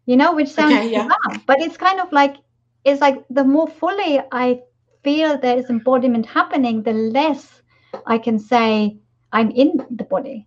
[0.07, 1.05] You know, which sounds okay, yeah.
[1.05, 2.37] bizarre, but it's kind of like
[2.85, 4.61] it's like the more fully I
[5.05, 7.62] feel there is embodiment happening, the less
[8.07, 8.98] I can say
[9.33, 10.46] I'm in the body.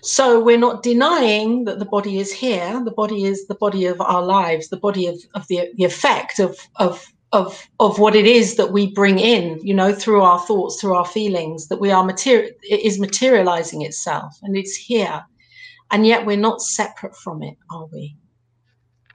[0.00, 2.82] So we're not denying that the body is here.
[2.84, 6.38] The body is the body of our lives, the body of, of the, the effect
[6.38, 10.38] of, of of of what it is that we bring in you know through our
[10.40, 15.22] thoughts through our feelings that we are material it is materializing itself and it's here
[15.90, 18.16] and yet we're not separate from it are we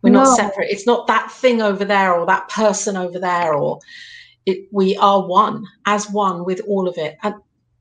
[0.03, 0.23] we're no.
[0.23, 3.79] not separate it's not that thing over there or that person over there or
[4.45, 7.33] it, we are one as one with all of it and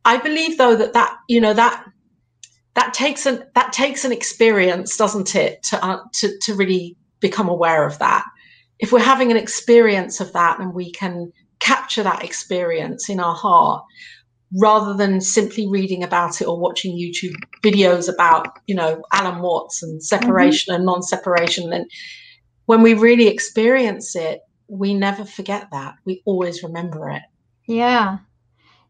[0.07, 1.85] i believe though that that you know that
[2.75, 7.49] that takes an that takes an experience doesn't it to uh, to to really become
[7.49, 8.25] aware of that
[8.79, 13.35] if we're having an experience of that and we can capture that experience in our
[13.35, 13.85] heart
[14.61, 19.83] rather than simply reading about it or watching YouTube videos about, you know, Alan Watts
[19.83, 20.81] and separation mm-hmm.
[20.81, 21.73] and non-separation.
[21.73, 21.91] And
[22.67, 25.95] when we really experience it, we never forget that.
[26.05, 27.23] We always remember it.
[27.67, 28.19] Yeah.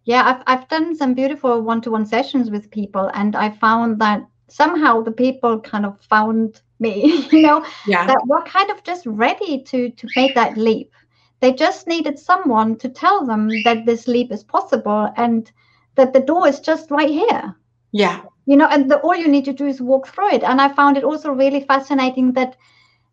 [0.05, 5.01] Yeah, I've I've done some beautiful one-to-one sessions with people and I found that somehow
[5.01, 8.07] the people kind of found me you know yeah.
[8.07, 10.93] that were kind of just ready to to make that leap.
[11.41, 15.51] They just needed someone to tell them that this leap is possible and
[15.97, 17.57] that the door is just right here.
[17.93, 18.23] Yeah.
[18.47, 20.43] You know and the, all you need to do is walk through it.
[20.43, 22.57] And i found it also really fascinating that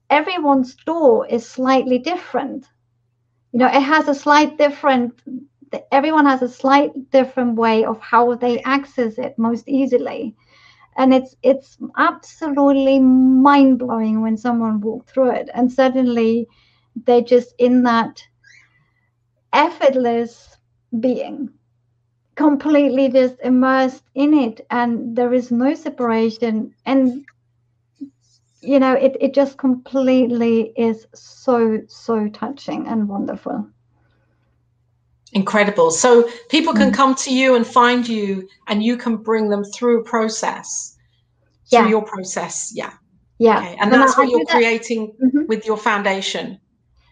[0.10, 2.66] everyone's door is slightly different.
[3.52, 5.14] You know it has a slight different
[5.92, 10.36] everyone has a slight different way of how they access it most easily.
[10.98, 15.50] And it's it's absolutely mind blowing when someone walked through it.
[15.54, 16.48] And suddenly
[17.06, 18.22] they're just in that
[19.54, 20.58] effortless
[21.00, 21.50] being
[22.36, 24.62] completely just immersed in it.
[24.70, 26.74] And there is no separation.
[26.86, 27.26] And
[28.62, 33.68] you know it, it just completely is so so touching and wonderful
[35.34, 35.92] Incredible.
[35.92, 36.96] So people can mm.
[36.96, 40.96] come to you and find you, and you can bring them through a process.
[41.70, 41.88] Through yeah.
[41.90, 42.72] your process.
[42.74, 42.94] Yeah.
[43.38, 43.60] Yeah.
[43.60, 43.72] Okay.
[43.74, 45.46] And, and that's I, what you're creating mm-hmm.
[45.48, 46.60] with your foundation.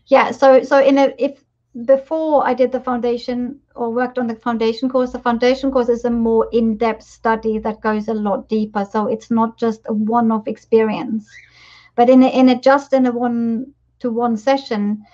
[0.08, 0.32] Yeah.
[0.32, 1.44] So so in a if
[1.86, 6.06] before I did the foundation or worked on the foundation course, the foundation course is
[6.06, 8.84] a more in-depth study that goes a lot deeper.
[8.84, 11.30] So it's not just a one-off experience.
[11.96, 15.06] But in a, in a just in a one to one session,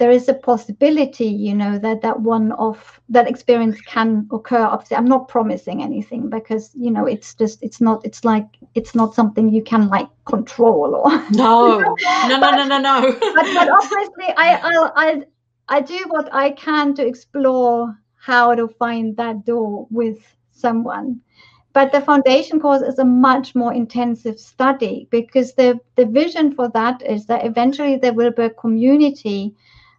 [0.00, 4.62] there is a possibility, you know, that that one off that experience can occur.
[4.62, 8.94] Obviously, I'm not promising anything because you know it's just it's not it's like it's
[8.94, 11.78] not something you can like control or no
[12.28, 13.02] no no no no no.
[13.36, 15.22] but, but obviously, I I I
[15.68, 20.18] I do what I can to explore how to find that door with
[20.50, 21.20] someone
[21.72, 26.68] but the foundation course is a much more intensive study because the, the vision for
[26.70, 29.54] that is that eventually there will be a community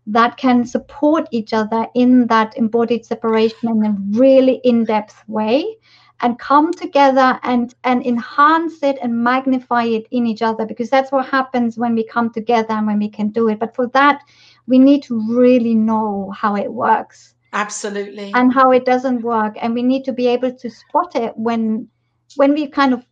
[0.07, 5.77] that can support each other in that embodied separation in a really in-depth way
[6.21, 11.11] and come together and and enhance it and magnify it in each other because that's
[11.11, 13.59] what happens when we come together and when we can do it.
[13.59, 14.21] But for that
[14.67, 18.31] we need to really know how it works absolutely.
[18.33, 19.55] and how it doesn't work.
[19.61, 21.87] And we need to be able to spot it when
[22.37, 23.05] when we've kind of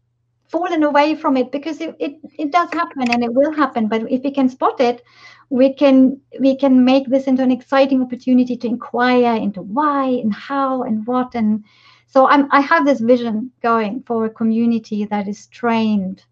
[0.49, 3.87] fallen away from it because it, it, it does happen and it will happen.
[3.87, 5.03] But if we can spot it
[5.49, 10.33] we can we can make this into an exciting opportunity to inquire into why and
[10.33, 11.35] how and what.
[11.35, 11.63] And
[12.07, 16.23] so I'm, i have this vision going for a community that is trained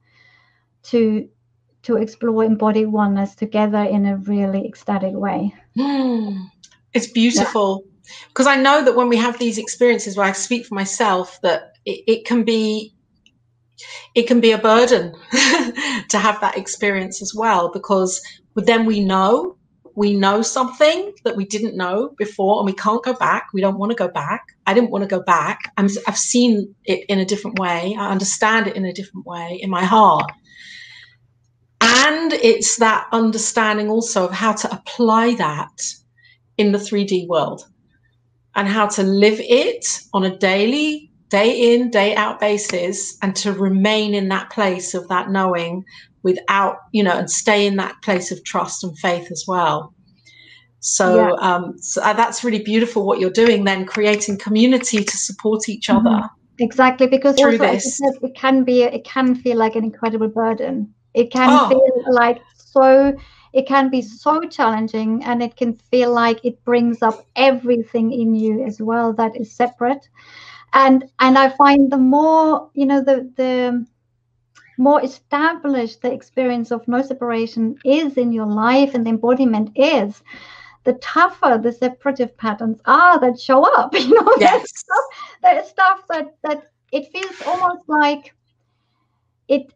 [0.83, 1.27] to
[1.83, 5.53] to explore embodied oneness together in a really ecstatic way.
[5.77, 6.45] Mm,
[6.93, 7.83] it's beautiful.
[8.29, 8.53] Because yeah.
[8.53, 12.03] i know that when we have these experiences where i speak for myself that it,
[12.07, 12.93] it can be
[14.15, 15.13] it can be a burden
[16.09, 18.21] to have that experience as well because
[18.55, 19.57] then we know
[19.97, 23.47] we know something that we didn't know before and we can't go back.
[23.51, 24.45] We don't want to go back.
[24.67, 25.73] I didn't want to go back.
[25.75, 27.95] I have seen it in a different way.
[27.97, 30.31] I understand it in a different way in my heart.
[31.81, 35.81] And it's that understanding also of how to apply that
[36.59, 37.67] in the 3d world
[38.53, 43.51] and how to live it on a daily day in day out basis and to
[43.51, 45.83] remain in that place of that knowing
[46.23, 49.93] without you know and stay in that place of trust and faith as well
[50.79, 51.31] so, yeah.
[51.41, 55.87] um, so uh, that's really beautiful what you're doing then creating community to support each
[55.87, 56.07] mm-hmm.
[56.07, 57.97] other exactly because through this.
[57.97, 61.69] Said, it can be it can feel like an incredible burden it can oh.
[61.69, 63.15] feel like so
[63.53, 68.35] it can be so challenging and it can feel like it brings up everything in
[68.35, 70.07] you as well that is separate
[70.73, 73.85] and and i find the more you know the the
[74.77, 80.21] more established the experience of no separation is in your life and the embodiment is,
[80.83, 83.93] the tougher the separative patterns are that show up.
[83.93, 84.61] You know, yes.
[84.61, 85.05] there's stuff,
[85.41, 88.33] there's stuff that that it feels almost like
[89.47, 89.73] it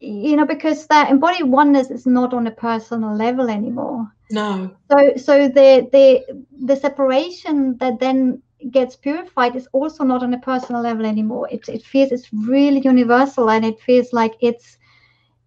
[0.00, 5.12] you know because that embodied oneness is not on a personal level anymore no so
[5.16, 10.82] so the the the separation that then gets purified is also not on a personal
[10.82, 11.48] level anymore.
[11.50, 14.78] It, it feels it's really universal and it feels like it's,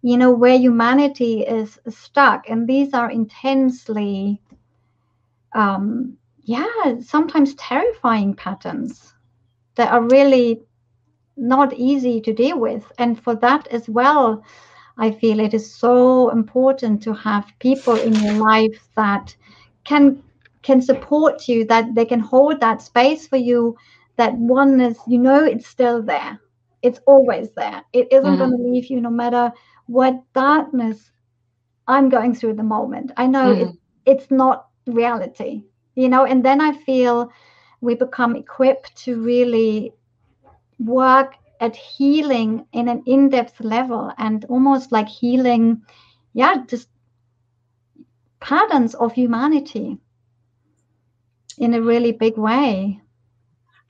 [0.02, 2.48] you know, where humanity is stuck.
[2.48, 4.40] And these are intensely,
[5.54, 9.14] um, yeah, sometimes terrifying patterns
[9.76, 10.62] that are really
[11.36, 12.90] not easy to deal with.
[12.98, 14.42] And for that as well,
[14.98, 19.36] I feel it is so important to have people in your life that
[19.84, 20.22] can
[20.66, 23.76] can support you, that they can hold that space for you,
[24.16, 26.40] that oneness, you know, it's still there.
[26.82, 27.82] It's always there.
[27.92, 28.38] It isn't mm-hmm.
[28.38, 29.52] going to leave you no matter
[29.86, 31.12] what darkness
[31.86, 33.12] I'm going through at the moment.
[33.16, 33.68] I know mm-hmm.
[33.68, 33.76] it,
[34.12, 35.62] it's not reality,
[35.94, 37.30] you know, and then I feel
[37.80, 39.92] we become equipped to really
[40.80, 45.80] work at healing in an in-depth level and almost like healing
[46.34, 46.88] yeah just
[48.40, 49.98] patterns of humanity
[51.58, 53.00] in a really big way.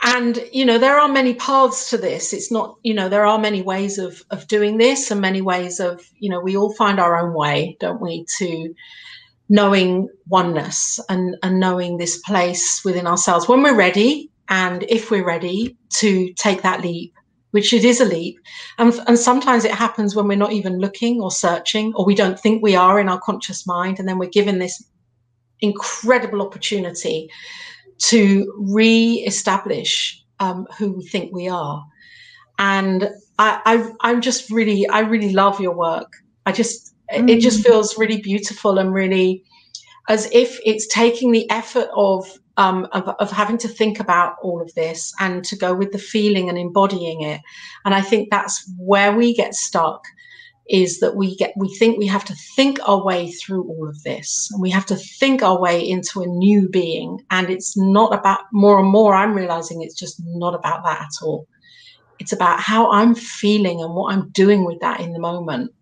[0.03, 2.33] And you know there are many paths to this.
[2.33, 5.81] It's not you know there are many ways of of doing this and many ways
[5.81, 8.75] of you know we all find our own way don't we to
[9.49, 13.49] knowing oneness and and knowing this place within ourselves.
[13.49, 17.15] When we're ready and if we're ready to take that leap
[17.53, 18.39] which it is a leap
[18.77, 22.39] and, and sometimes it happens when we're not even looking or searching or we don't
[22.39, 24.85] think we are in our conscious mind and then we're given this
[25.61, 27.31] incredible opportunity
[27.99, 31.85] to re-establish um, who we think we are.
[32.59, 36.13] And I, I, am just really, I really love your work.
[36.45, 37.29] I just, mm.
[37.29, 37.65] it just mm.
[37.65, 39.43] feels really beautiful and really
[40.09, 44.63] as if it's taking the effort of um, of, of, having to think about all
[44.63, 47.43] of this and to go with the feeling and embodying it.
[47.85, 50.07] And I think that's where we get stuck
[50.69, 54.03] is that we get we think we have to think our way through all of
[54.03, 58.13] this and we have to think our way into a new being and it's not
[58.13, 61.47] about more and more i'm realizing it's just not about that at all
[62.19, 65.73] it's about how i'm feeling and what i'm doing with that in the moment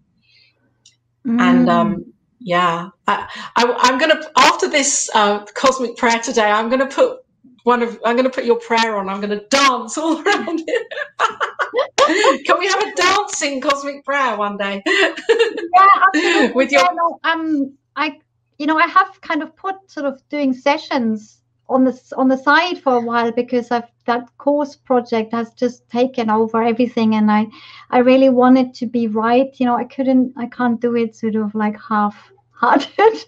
[1.26, 1.40] mm.
[1.40, 2.04] and um
[2.44, 3.26] yeah, I,
[3.56, 6.50] I, am gonna after this uh, cosmic prayer today.
[6.50, 7.20] I'm gonna put
[7.62, 9.08] one of I'm gonna put your prayer on.
[9.08, 10.86] I'm gonna dance all around it.
[12.44, 14.82] Can we have a dancing cosmic prayer one day?
[14.86, 16.84] yeah, with your
[17.24, 18.18] um, I
[18.58, 22.36] you know I have kind of put sort of doing sessions on the on the
[22.36, 27.30] side for a while because I've that course project has just taken over everything and
[27.30, 27.46] I
[27.90, 31.36] I really wanted to be right you know I couldn't I can't do it sort
[31.36, 32.88] of like half hearted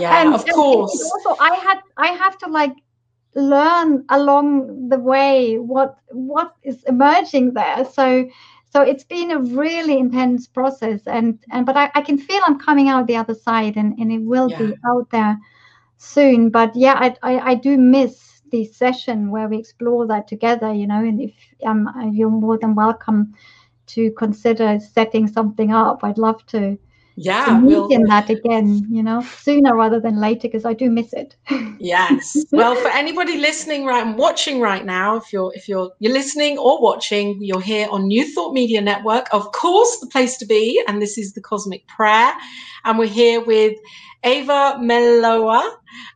[0.00, 2.72] yeah and, of course also I had I have to like
[3.34, 8.28] learn along the way what what is emerging there so
[8.70, 12.58] so it's been a really intense process and and but I, I can feel I'm
[12.58, 14.58] coming out the other side and and it will yeah.
[14.58, 15.38] be out there
[16.02, 16.50] soon.
[16.50, 20.86] But yeah, I, I, I do miss the session where we explore that together, you
[20.86, 21.32] know, and if
[21.64, 23.34] um, you're more than welcome
[23.86, 26.78] to consider setting something up, I'd love to.
[27.16, 31.12] Yeah, we'll, in that again, you know, sooner rather than later because I do miss
[31.12, 31.36] it.
[31.78, 32.44] yes.
[32.52, 36.58] Well, for anybody listening right and watching right now, if you're if you're you're listening
[36.58, 40.82] or watching, you're here on New Thought Media Network, of course, the place to be,
[40.88, 42.32] and this is the Cosmic Prayer,
[42.84, 43.76] and we're here with
[44.24, 45.68] Eva Millauer,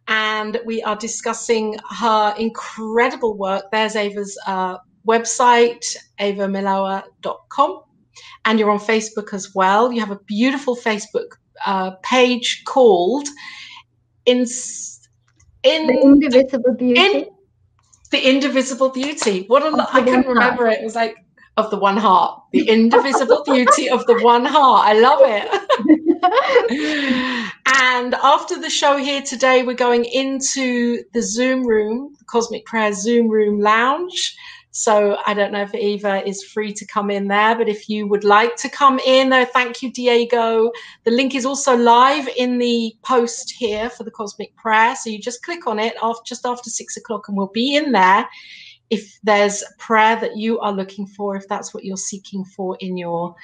[0.09, 3.65] and we are discussing her incredible work.
[3.71, 5.85] There's Eva's uh, website,
[6.21, 7.83] evamillauer.com,
[8.45, 9.93] and you're on Facebook as well.
[9.93, 13.29] You have a beautiful Facebook uh, page called
[14.25, 14.47] in,
[15.63, 17.01] in the Indivisible Beauty.
[17.01, 17.27] In,
[18.11, 19.45] the Indivisible Beauty.
[19.49, 20.81] What a, I couldn't remember it.
[20.81, 21.17] It was like
[21.57, 24.87] of the one heart, the indivisible beauty of the one heart.
[24.87, 25.49] I love it.
[27.83, 32.93] and after the show here today, we're going into the Zoom room, the Cosmic Prayer
[32.93, 34.37] Zoom room lounge.
[34.77, 38.07] So I don't know if Eva is free to come in there, but if you
[38.09, 40.71] would like to come in there, thank you, Diego.
[41.05, 44.95] The link is also live in the post here for the Cosmic Prayer.
[44.95, 47.91] So you just click on it after, just after six o'clock and we'll be in
[47.91, 48.29] there
[48.91, 52.99] if there's prayer that you are looking for, if that's what you're seeking for in
[52.99, 53.35] your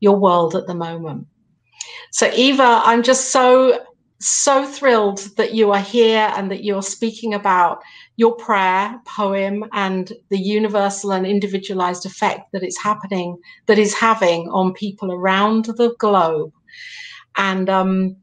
[0.00, 1.24] your world at the moment.
[2.10, 3.78] So Eva, I'm just so
[4.20, 7.80] so thrilled that you are here and that you're speaking about
[8.16, 14.48] your prayer poem and the universal and individualized effect that it's happening that is having
[14.50, 16.52] on people around the globe.
[17.36, 18.16] And um,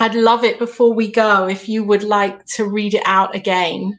[0.00, 3.98] I'd love it before we go if you would like to read it out again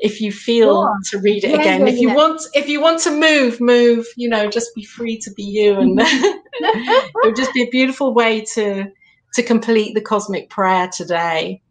[0.00, 0.98] if you feel sure.
[1.10, 1.86] to read it yeah, again.
[1.86, 2.14] If you yeah.
[2.14, 4.06] want, if you want to move, move.
[4.16, 8.14] You know, just be free to be you, and it would just be a beautiful
[8.14, 8.86] way to
[9.34, 11.62] to complete the cosmic prayer today.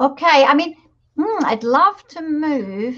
[0.00, 0.76] Okay, I mean,
[1.18, 2.96] mm, I'd love to move.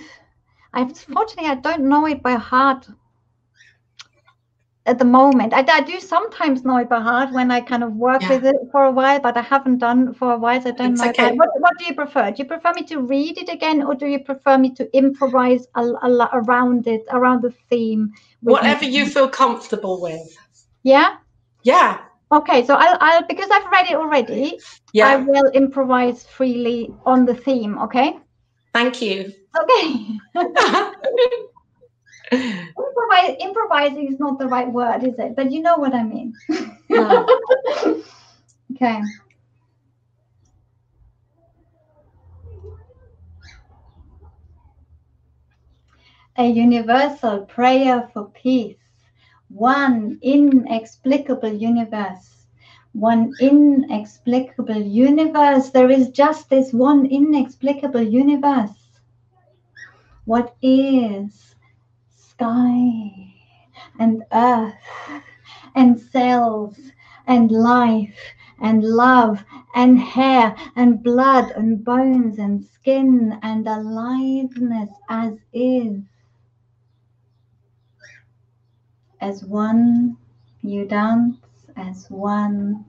[0.75, 2.87] Unfortunately, I don't know it by heart
[4.87, 5.53] at the moment.
[5.53, 8.31] I, I, do sometimes know it by heart when I kind of work yeah.
[8.31, 10.61] with it for a while, but I haven't done for a while.
[10.61, 11.11] So I don't it's know.
[11.11, 11.33] Okay.
[11.33, 12.31] What, what, do you prefer?
[12.31, 15.67] Do you prefer me to read it again, or do you prefer me to improvise
[15.75, 18.13] a, a, around it, around the theme?
[18.41, 18.97] Whatever me?
[18.97, 20.37] you feel comfortable with.
[20.83, 21.17] Yeah.
[21.63, 22.01] Yeah.
[22.33, 24.61] Okay, so I'll, I'll because I've read it already.
[24.93, 25.09] Yeah.
[25.09, 27.79] I will improvise freely on the theme.
[27.79, 28.19] Okay.
[28.73, 29.33] Thank you.
[29.59, 30.19] Okay.
[32.33, 35.35] Improvise, improvising is not the right word, is it?
[35.35, 36.33] But you know what I mean.
[38.75, 39.03] okay.
[46.39, 48.77] A universal prayer for peace,
[49.53, 52.47] one inexplicable universe.
[52.93, 55.71] One inexplicable universe.
[55.71, 59.01] There is just this one inexplicable universe.
[60.25, 61.57] What is
[62.17, 63.35] sky
[63.99, 64.75] and earth
[65.75, 66.79] and cells
[67.27, 68.19] and life
[68.61, 69.45] and love
[69.75, 76.03] and hair and blood and bones and skin and aliveness as is.
[79.21, 80.17] As one
[80.63, 81.37] you dance,
[81.77, 82.85] as one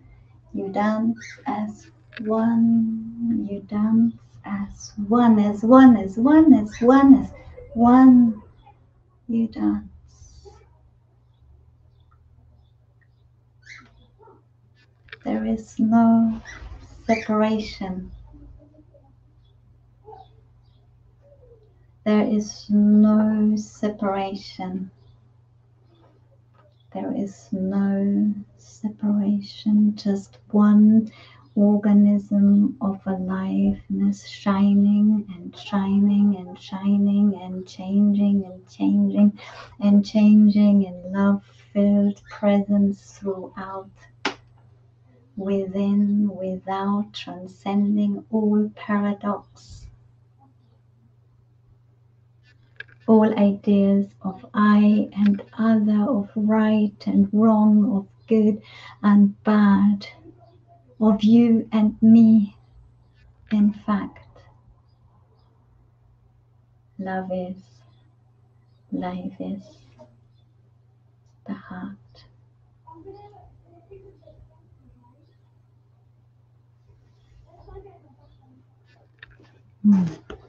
[0.54, 4.16] you dance, as one you dance,
[4.46, 7.32] as one, as one, as one, as one, as
[7.74, 8.42] one
[9.28, 9.88] you dance.
[15.24, 16.42] There is no
[17.06, 18.12] separation.
[22.04, 24.90] there is no separation.
[26.94, 31.10] There is no separation, just one
[31.56, 39.39] organism of aliveness shining and shining and shining and changing and changing
[39.80, 43.89] and changing in love filled presence throughout,
[45.38, 49.81] within, without, transcending all paradox
[53.12, 58.62] all ideas of I and other, of right and wrong, of good
[59.03, 60.07] and bad,
[60.97, 62.55] of you and me.
[63.51, 64.38] In fact,
[66.97, 67.57] love is,
[68.93, 69.64] life is
[71.45, 71.97] the heart.
[79.86, 80.41] Mm.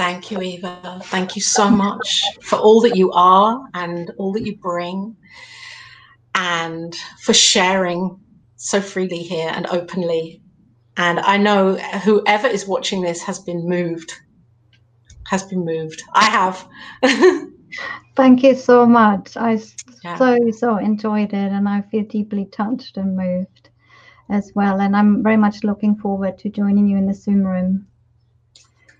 [0.00, 0.98] Thank you, Eva.
[1.04, 5.14] Thank you so much for all that you are and all that you bring,
[6.34, 8.18] and for sharing
[8.56, 10.40] so freely here and openly.
[10.96, 14.14] And I know whoever is watching this has been moved,
[15.26, 16.02] has been moved.
[16.14, 16.66] I have.
[18.16, 19.36] Thank you so much.
[19.36, 19.60] I
[20.02, 20.16] yeah.
[20.16, 23.68] so, so enjoyed it, and I feel deeply touched and moved
[24.30, 24.80] as well.
[24.80, 27.86] And I'm very much looking forward to joining you in the Zoom room.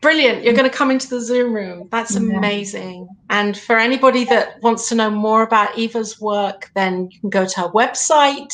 [0.00, 0.44] Brilliant.
[0.44, 1.88] You're going to come into the Zoom room.
[1.90, 3.06] That's amazing.
[3.28, 7.44] And for anybody that wants to know more about Eva's work, then you can go
[7.44, 8.52] to her website,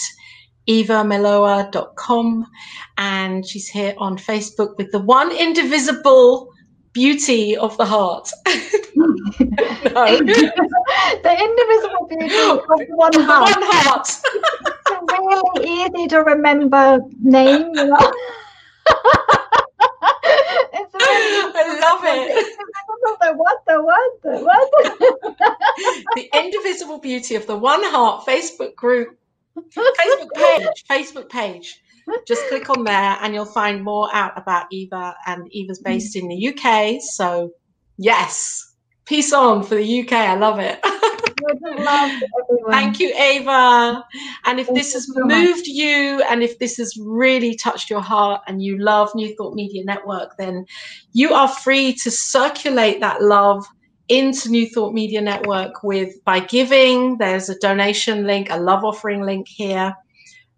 [0.68, 2.46] evamillauer.com.
[2.98, 6.52] And she's here on Facebook with the one indivisible
[6.92, 8.28] beauty of the heart.
[8.96, 9.12] no.
[10.16, 13.50] the indivisible beauty of one heart.
[13.50, 14.08] One heart.
[14.34, 18.12] it's a really easy to remember name, you know.
[20.98, 22.56] I love it.
[23.20, 24.70] the what, the what, the what?
[26.14, 29.18] the indivisible beauty of the One Heart Facebook group,
[29.56, 31.80] Facebook page, Facebook page.
[32.26, 35.16] Just click on there and you'll find more out about Eva.
[35.26, 37.02] And Eva's based in the UK.
[37.02, 37.50] So,
[37.98, 38.74] yes,
[39.06, 40.12] peace on for the UK.
[40.12, 40.78] I love it.
[42.70, 44.04] Thank you, Eva.
[44.44, 45.66] And if Thank this has so moved much.
[45.66, 49.84] you and if this has really touched your heart and you love New Thought Media
[49.84, 50.64] Network, then
[51.12, 53.64] you are free to circulate that love
[54.08, 57.18] into New Thought Media Network with by giving.
[57.18, 59.94] There's a donation link, a love offering link here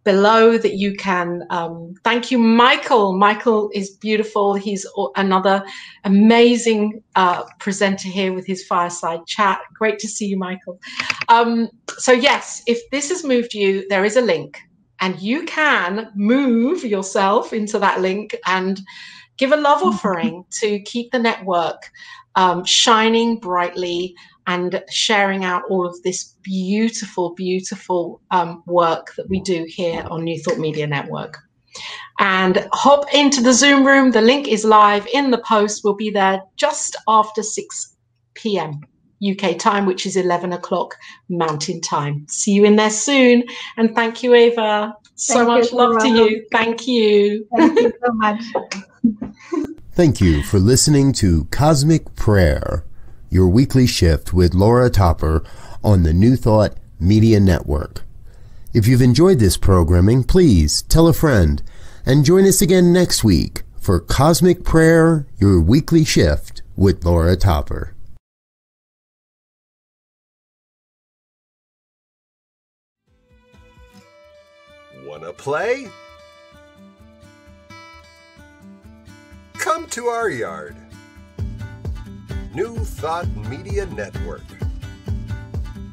[0.09, 3.13] below that you can um, thank you michael.
[3.13, 4.55] Michael is beautiful.
[4.55, 4.87] He's
[5.17, 5.63] another
[6.05, 9.59] amazing uh, presenter here with his fireside chat.
[9.75, 10.81] Great to see you michael.
[11.29, 14.59] Um, so yes if this has moved you there is a link
[15.01, 18.81] and you can move yourself into that link and
[19.37, 21.81] give a love offering to keep the network
[22.35, 24.15] um, shining brightly
[24.49, 30.25] and sharing out all of this beautiful, beautiful um, work that we do here on
[30.25, 31.37] New Thought Media Network.
[32.19, 34.11] And hop into the Zoom room.
[34.11, 35.83] The link is live in the post.
[35.85, 37.97] We'll be there just after 6
[38.35, 38.81] p.m.
[39.23, 40.97] UK time, which is 11 o'clock
[41.29, 42.27] Mountain time.
[42.29, 43.45] See you in there soon.
[43.77, 44.95] And thank you, Eva.
[45.15, 46.47] So thank much you, love to you.
[46.51, 47.47] Thank you.
[47.55, 48.43] Thank you so much.
[49.93, 52.85] thank you for listening to Cosmic Prayer
[53.31, 55.45] your weekly shift with Laura Topper
[55.85, 58.03] on the New Thought Media Network.
[58.75, 61.63] If you've enjoyed this programming, please tell a friend
[62.05, 67.95] and join us again next week for Cosmic Prayer, your weekly shift with Laura Topper.
[75.07, 75.89] Wanna play?
[79.55, 80.77] Come to our yard.
[82.55, 84.43] New Thought Media Network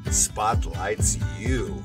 [0.09, 1.83] spotlights you.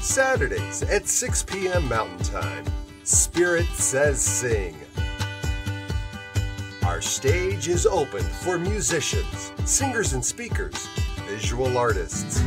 [0.00, 1.88] Saturdays at 6 p.m.
[1.88, 2.64] Mountain Time,
[3.04, 4.76] Spirit Says Sing.
[6.84, 10.88] Our stage is open for musicians, singers and speakers,
[11.28, 12.42] visual artists.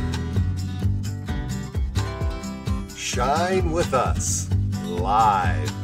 [2.94, 4.50] Shine with us
[4.84, 5.83] live.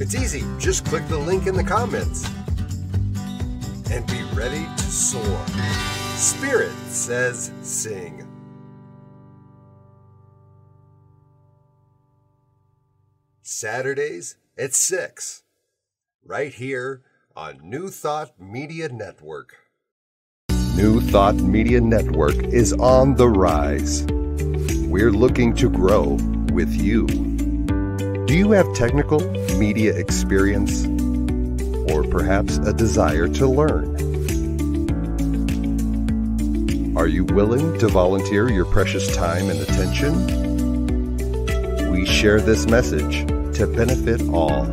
[0.00, 0.44] It's easy.
[0.58, 2.24] Just click the link in the comments
[3.90, 5.44] and be ready to soar.
[6.14, 8.24] Spirit says sing.
[13.42, 15.42] Saturdays at 6,
[16.24, 17.02] right here
[17.34, 19.56] on New Thought Media Network.
[20.76, 24.06] New Thought Media Network is on the rise
[24.86, 26.18] We're looking to grow
[26.52, 27.08] with you.
[28.28, 29.20] Do you have technical
[29.56, 30.84] media experience
[31.90, 33.96] or perhaps a desire to learn?
[36.94, 40.12] Are you willing to volunteer your precious time and attention?
[41.90, 43.26] We share this message
[43.56, 44.66] to benefit all.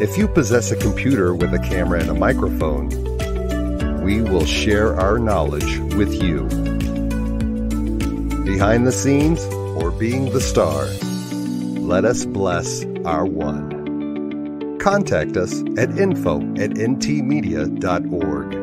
[0.00, 2.88] If you possess a computer with a camera and a microphone,
[4.02, 6.48] we will share our knowledge with you.
[8.42, 9.46] Behind the scenes
[10.00, 10.86] being the star,
[11.86, 14.78] let us bless our one.
[14.78, 18.59] Contact us at info at ntmedia.org.